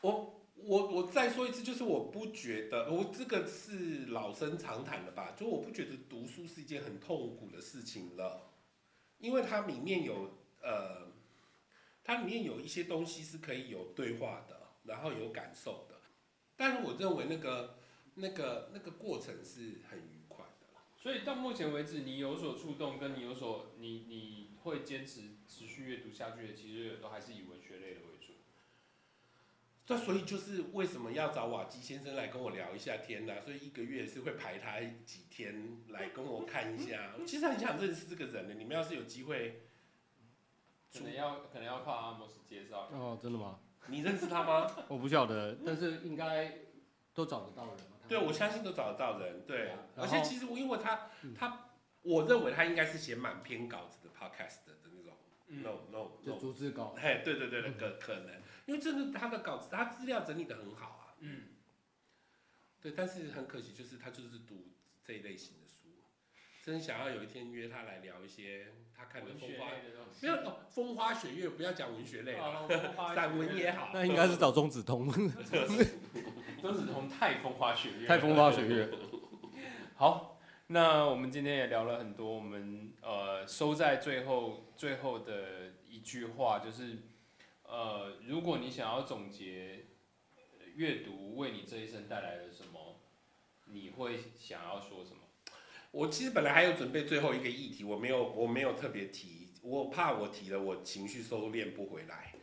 [0.00, 5.34] 我我我再说一次，就是我不觉得，我这个是老生常谈的吧？
[5.38, 8.50] 就我不觉得读书是一件很痛苦的事情了，
[9.18, 10.30] 因为它里面有
[10.62, 11.12] 呃，
[12.02, 15.94] 它里面有一些东西是可以有对话的，然后有感受的。
[16.56, 17.78] 但是我认为那个
[18.14, 20.66] 那个那个过程是很愉快的。
[20.96, 28.32] 所以到目前为止，你有所触动，跟你有所你你会坚持持续阅读下去的，其实都还是以文学类的为主。
[29.86, 37.12] 那所以就是为什么要找瓦基先生来跟我聊一下天呢、所以一个月是会排他几天来跟我看一下。
[37.20, 39.66] 我其实很想认识这个人的，你们要是有机会，
[40.90, 42.88] 可能要可能要靠阿莫斯介绍。
[42.92, 43.60] 哦，真的吗？
[43.88, 44.74] 你认识他吗？
[44.88, 46.60] 我不晓得，但是应该
[47.12, 47.93] 都找得到人嘛。
[48.08, 49.46] 对，我相信都找得到人。
[49.46, 51.70] 对，而且其实我因为他他，
[52.02, 55.16] 我认为他应该是写满篇稿子的 podcast 的那种。
[55.46, 56.94] No no 就 no，逐字稿。
[56.98, 61.14] 嘿，对对对，那个可能，因为真的他的稿子，他资料整理的很好啊。
[61.20, 61.48] 嗯，
[62.80, 64.72] 对，但是很可惜，就是他就是读
[65.04, 65.63] 这一类型的书，
[66.64, 70.24] 真想要有一天约他来聊一些他看的风花，类的东西。
[70.26, 73.90] 没有哦，风花雪月，不要讲文学类了，哦散文也好。
[73.92, 75.06] 那应该是找钟子通，
[76.62, 78.90] 钟子通太风花雪月，太风花雪月。
[79.96, 86.96] 好，那我们今天也聊了很多，我们呃收在最后最后的一句话就是，
[87.64, 89.84] 呃，如果你想要总结
[90.36, 93.00] 呃阅读为你这一生带来了什么，
[93.66, 95.23] 你会想要说什么？
[95.94, 102.34] 我其实本来还有准备最后一个议题，我没有，我没有特别提，我怕我提了，我情绪收敛不回来。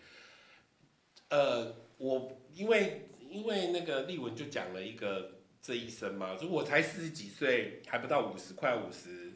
[1.28, 9.34] 呃，我因为因为那个丽文就讲了一个这一生嘛，就我才四十几岁，还不到五十，快五十，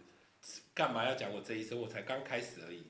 [0.73, 1.77] 干嘛要讲我这一生？
[1.81, 2.85] 我才刚开始而已。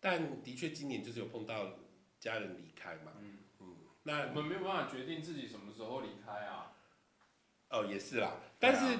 [0.00, 1.78] 但的确今年就是有碰到
[2.20, 6.74] 家人离开嘛，嗯嗯，那我们没有办法决定自己什么时候离开啊。
[7.70, 8.98] 哦，也是啦，但是、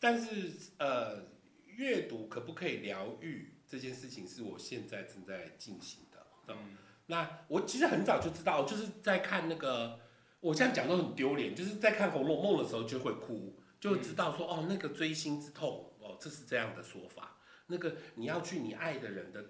[0.00, 1.22] 但是呃，
[1.66, 6.26] 阅读可不可以疗愈这件事情，是我现在正在进行的。
[6.48, 10.00] 嗯，那我其实很早就知道，就是在看那个，
[10.40, 17.36] 我这样讲都很丢脸，就是在看《红楼梦》的时候就会哭，就知道说、哦，那个锥心之痛，哦，这是这样的说法。
[17.68, 19.44] 那个你要去你爱的人的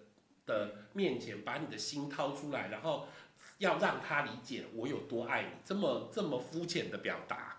[0.44, 3.08] 的面前，把你的心掏出来，然后
[3.58, 7.57] 要让他理解我有多爱你，这么这么肤浅的表达。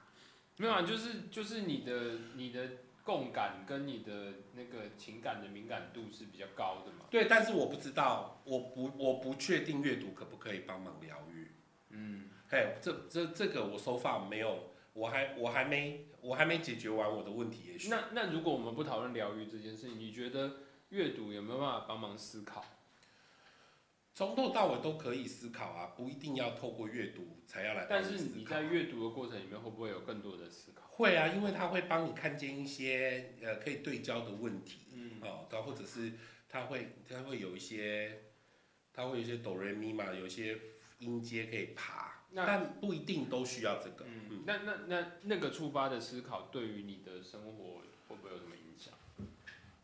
[0.59, 1.93] 没有啊，就是就是你的
[2.35, 2.69] 你的
[3.05, 7.05] 共感跟你的那个情感的敏感度是比较高的嘛。
[7.09, 11.47] 对，但是我不知道，我不我不确定阅读可不可以帮忙疗愈。
[11.91, 17.87] 嗯，嘿，这这这个我收发没有，我还我还没我还没解决完我的问题，也许。
[17.87, 20.57] 那那如果我们不讨论疗愈这件事情，你觉得
[20.89, 22.65] 阅读有没有办法帮忙思考？
[24.13, 30.85] 从头到尾都可以思考啊，不一定要透过阅读才要来帮但是你在阅读的过程里面会不会有更多的思考？
[30.89, 36.11] 会啊，因为它会帮你看见一些呃可以对焦的问题嗯，哦，然后或者是
[36.49, 38.23] 它会它会有一些
[38.91, 40.57] 它会有一些哆来咪嘛，有一些
[40.99, 44.05] 音阶可以爬，但不一定都需要这个。
[44.05, 48.93] 嗯，那那那那个触发的思考对于你的生活会不会有什么影响？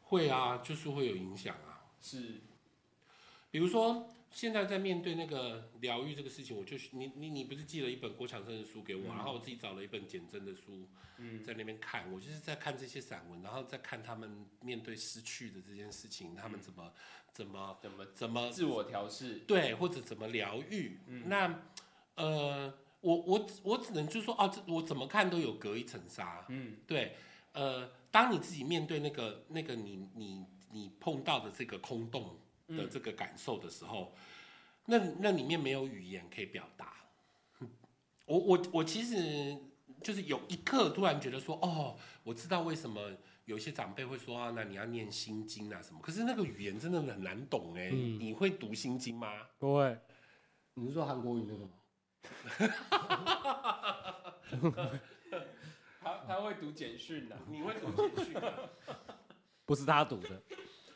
[0.02, 1.88] 会啊，就是会有影响啊。
[2.02, 2.42] 是，
[3.56, 10.86] 比如说，现在在面对那个疗愈这个事情，我就你你你不是寄了一本郭强生的书给我，嗯然后我自己找了一本简真的书
[11.20, 16.92] 嗯在那边看，我就是在看这些散文，然后再看他们面对失去的这件事情，他们怎么
[17.32, 19.36] 怎么怎么怎么自我调试？
[19.48, 21.00] 对，或者怎么疗愈。
[21.08, 21.62] 嗯那
[22.16, 26.46] 呃，我我我只能就说哦，这我怎么看都有隔一层纱。
[26.50, 27.16] 嗯对，
[27.54, 32.38] 呃，当你自己面对那个那个你你你碰到的这个空洞
[32.68, 34.16] 的嗯这个感受的时候，
[34.86, 36.94] 那那里面没有语言可以表达。
[38.26, 39.56] 我我我其实
[40.02, 43.12] 就是有一刻突然觉得说，哦，我知道为什么
[43.46, 46.00] 有些长辈会说啊，那你要念心经啊什么。
[46.02, 49.32] 可是那个语言真的很难懂哎、嗯你会读心经吗？
[49.60, 49.96] 不会。
[50.74, 51.72] 你是说韩国语那个吗？
[56.02, 58.42] 他他会读简讯的，你会读简讯吗？
[59.66, 60.42] 不是他读的。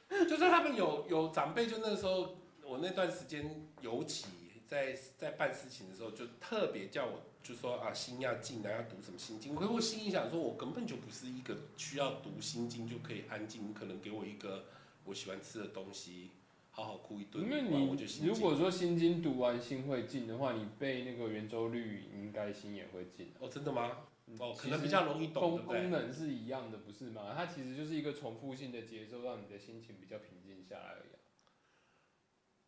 [0.27, 4.25] 就是他们有有长辈，就那时候我那段时间尤其
[4.67, 9.55] 在在办事情的时候，就特别叫我就说啊心要静啊，要读什么心经。
[9.55, 14.65] 可是我心里想说，我根本就不是一个需要读心经就可以安静，你可能给我一个
[15.05, 16.31] 我喜欢吃的东西，
[16.71, 23.27] 好好哭一顿，因为你如果说心经读完心会静的话，你背那个圆周率应该心也会静。
[23.39, 23.97] 哦真的吗？
[24.37, 25.91] 哦，可能比较容易懂，对功不对功？
[25.91, 27.33] 能是一样的，不是吗？
[27.35, 31.19] 它其实就是一个重复性的节奏，让你的心情比较平静下来而已啊。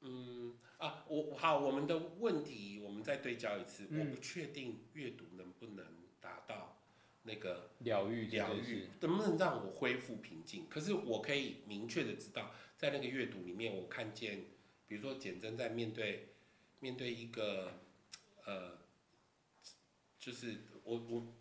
[0.01, 5.85] 嗯啊，我好，我们的问题我们再对焦一次，嗯我不确定阅读能不能
[6.19, 6.81] 达到
[7.21, 10.65] 那个疗愈疗愈，，能不能让我恢复平静？
[10.67, 14.45] 可是我可以明确的知道，在那个阅读里面，我看见，
[14.87, 16.29] 比如说简真在面对
[16.79, 17.79] 面对一个
[18.45, 18.79] 呃，
[20.17, 21.27] 就是我我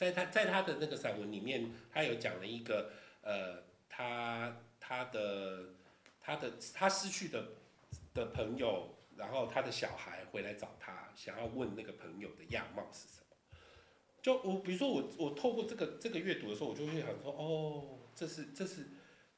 [0.00, 2.90] 在他在他的那个散文里面，他有讲了一个
[3.20, 5.74] 呃，他他的
[6.22, 7.48] 他的他失去的
[8.14, 13.36] 的朋友，然后他的小孩回来找他，想要问那个朋友的样貌是什么。
[14.22, 18.86] 就我比如说我我透过这个这个阅读的时候，我就会想说，哦，这是这是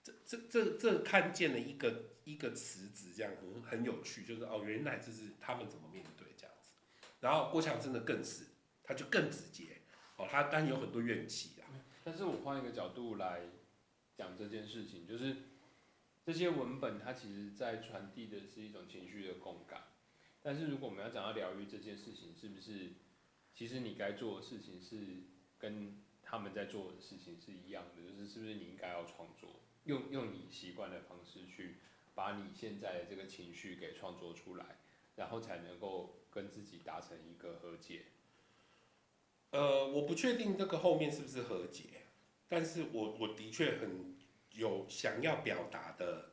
[0.05, 6.71] 这这这这看见了一个一个词子，这样很很有趣，就是哦，原来这是他们怎么面对这样子。
[7.19, 8.45] 然后郭强真的更是，
[8.85, 9.82] 他就更直接，
[10.17, 11.67] 哦，他当然有很多怨气啊，
[12.05, 13.43] 但是我换一个角度来
[14.15, 15.37] 讲这件事情，就是
[16.25, 19.85] 这些文本它其实在传递的是一种情绪的共感。
[20.43, 22.95] 但是如果我们要讲到疗愈这件事情，是不是
[23.55, 25.25] 其实你该做的事情是
[25.59, 28.03] 跟他们在做的事情是一样的？
[28.03, 31.77] 就是是不是你应该要创作，用用你习惯的方式去
[32.15, 34.79] 把你现在的这个情绪给创作出来，
[35.17, 38.07] 然后才能够跟自己达成一个和解。
[39.53, 41.85] 呃，我不确定这个后面是不是和解，
[42.49, 44.17] 但是我我的确很
[44.53, 46.33] 有想要表达的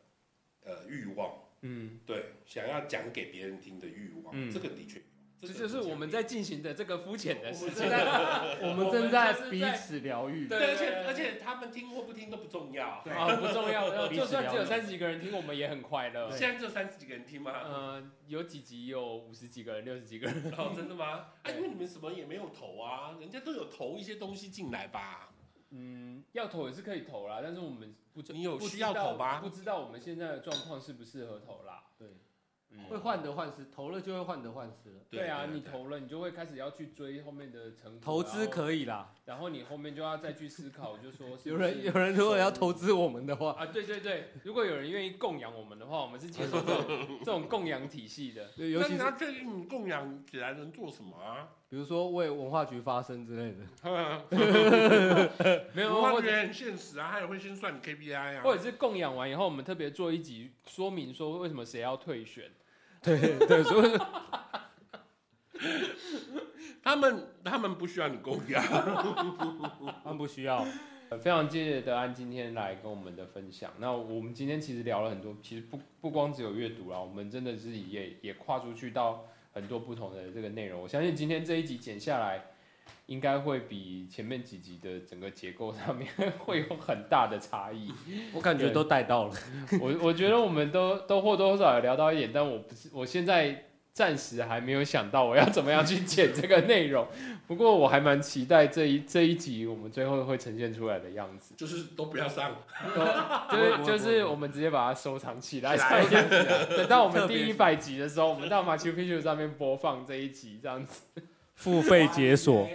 [0.64, 4.50] 呃欲望，嗯，对，想要讲给别人听的欲望，嗯。
[4.52, 5.02] 这个的确
[5.42, 7.86] 这就是我们在进行的这个肤浅的事情。
[8.62, 10.48] 我们正在彼此疗愈。
[10.48, 13.02] 对对，而且而且他们听或不听都不重要。
[13.04, 16.30] 对啊，不重要，就算只有三十几个人听，我们也很快乐。
[16.32, 17.54] 现在只有三十几个人听吗？
[17.66, 20.54] 嗯，有几集有五十几个人、六十几个人。
[20.58, 21.28] 哦，真的吗？
[21.44, 25.30] 哎， 因为你们什么也没有投啊，人家都有投一些东西进来吧？
[25.72, 31.84] 嗯，要投也是可以投啦，但是我们不你有不需要投吗不知道我们现在的状况适不适合投啦。
[31.98, 32.20] 对，嗯
[32.90, 35.02] 会患得患失，投了就会患得患失了。
[35.10, 38.02] 对啊，你投了，你就会开始要去追后面的成果。
[38.02, 48.50] 投资，可以啦，然后你后面就要再去思考，就说有人有人如果要投资我们的话，啊，对对对，如果有人愿意供养我们的话，我们是接受这种 这种供养体系的。
[48.56, 51.50] 对尤其是那他最近供养起来能做什么啊？
[51.70, 53.60] 比如说为文化局发声之类的。
[55.74, 58.42] 没有，或者我觉得很现实啊，他也会先算你 KPI 啊。
[58.42, 62.52] 或者是供养完以后，我们特别做一集说明说为什么谁要退选。
[63.02, 63.18] 对
[63.48, 63.98] 对，所以
[66.84, 68.62] 他们他们不需要你供养。
[70.04, 70.66] 他们不需要。
[71.10, 73.74] 呃非常谢谢德安今天来跟我们的分享。
[73.80, 79.26] 那我们今天其实聊了很多，其实不不光只有阅读啦，我们真的是也也跨出去到
[79.60, 80.82] 很多不同的这个内容。
[80.82, 82.42] 我相信今天这一集剪下来，
[83.08, 86.08] 应该会比前面几集的整个结构上面
[86.40, 87.92] 会有很大的差异。
[88.34, 89.36] 我感觉都带到了。
[89.82, 93.66] 我我觉得我们都都或多或少有聊到一点，但我不是我现在
[94.00, 97.06] 暂时还没有想到我要怎么样去剪这个内容。
[97.46, 102.56] 不过我还蛮期待这一这一集我们最后会呈现出来的样子，就是都不要上，
[103.52, 111.02] 就是就是我们直接把它收藏起来，起来这样子等到我们第一百集的时候，我们到马丘 Picchu 上面播放这一集，这样子。
[111.56, 112.66] 付费解锁，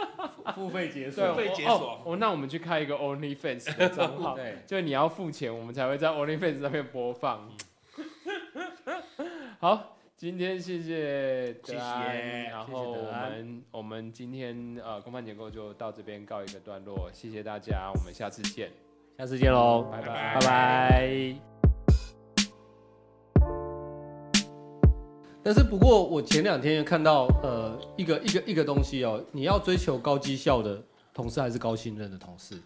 [0.56, 1.34] 付费解对，锁。
[1.34, 7.50] 费解哦锁哦，那我们去开一个 OnlyFans 的账号， 对，就你要付钱，我们才会在 OnlyFans 上面播放。
[9.60, 18.70] 好，今天谢谢德安，谢谢然后我们我们今天呃公办结构就到这边告一个段落，谢谢大家，我们下次见，
[19.16, 21.34] 下次见喽，拜拜拜拜。
[25.42, 32.60] 但是不过，我前两天看到呃一个一个一个东西哦，你要追求高绩效的同事还是高信任的同事？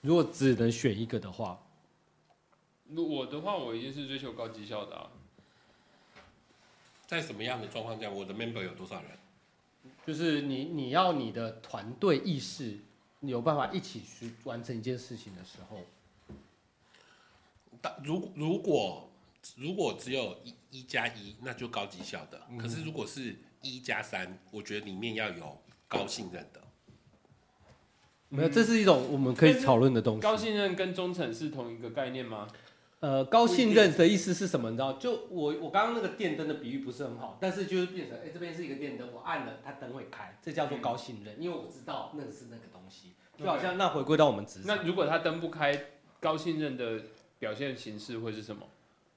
[0.00, 1.60] 如果只能选一个的话，
[2.96, 5.10] 我的话，我一定是追求高绩效的啊。
[7.10, 9.10] 在什么样的状况下，我的 member 有多少人？
[10.06, 12.78] 就是你你要你的团队意识，
[13.18, 15.80] 你有办法一起去完成一件事情的时候，
[17.80, 19.10] 但如如果
[19.56, 22.40] 如果只有一一加一，那就高绩效的。
[22.48, 25.58] 嗯可是如果是一加三，我觉得里面要有
[25.88, 26.60] 高信任的。
[28.28, 30.20] 没有，这是一种我们可以讨论的东西。
[30.20, 32.46] 高信任跟忠诚是同一个概念吗？
[33.00, 34.70] 呃，高信任的意思是什么？
[34.70, 34.92] 你知道？
[34.92, 45.86] 就我我刚刚那个电灯的比喻不是很好，但是就是变成，哎、这边是一个电灯，我按了它灯会开，这叫做高信任，因为我知道那个是那个东西，就好像那回归到我们职场，那如果它灯不开，
[46.20, 47.00] 高信任的
[47.38, 48.66] 表现形式会是什么？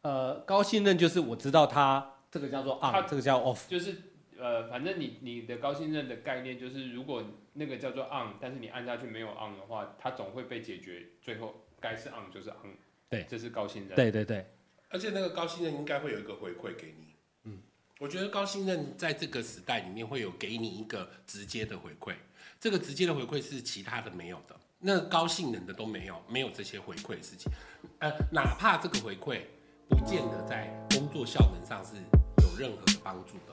[0.03, 3.97] 呃，高信任就是我知道它这个叫做 on，这个叫 off，就是
[4.39, 7.21] 呃，反正你你的高信任的概念就是，如果
[7.51, 12.71] 那个叫做 on，但是你按下去没有 on 的话，它总会被解决，最后该是 on 就是 on。
[13.13, 13.95] 对这是高信任。
[13.95, 14.45] 对对对，
[14.89, 17.15] 而且那个高信任应该会有一个回馈给你。
[17.43, 17.59] 嗯，
[17.99, 22.15] 我觉得高信任在这个时代里面会有给你一个直接的回馈，
[22.59, 27.51] 这个直接的回馈是其他的没有的，那高性能的都没有，没有这些回馈的事情。
[27.99, 29.41] 呃，哪怕这个回馈
[29.87, 31.95] 不见得在工作效能上是
[32.43, 33.52] 有任何的帮助的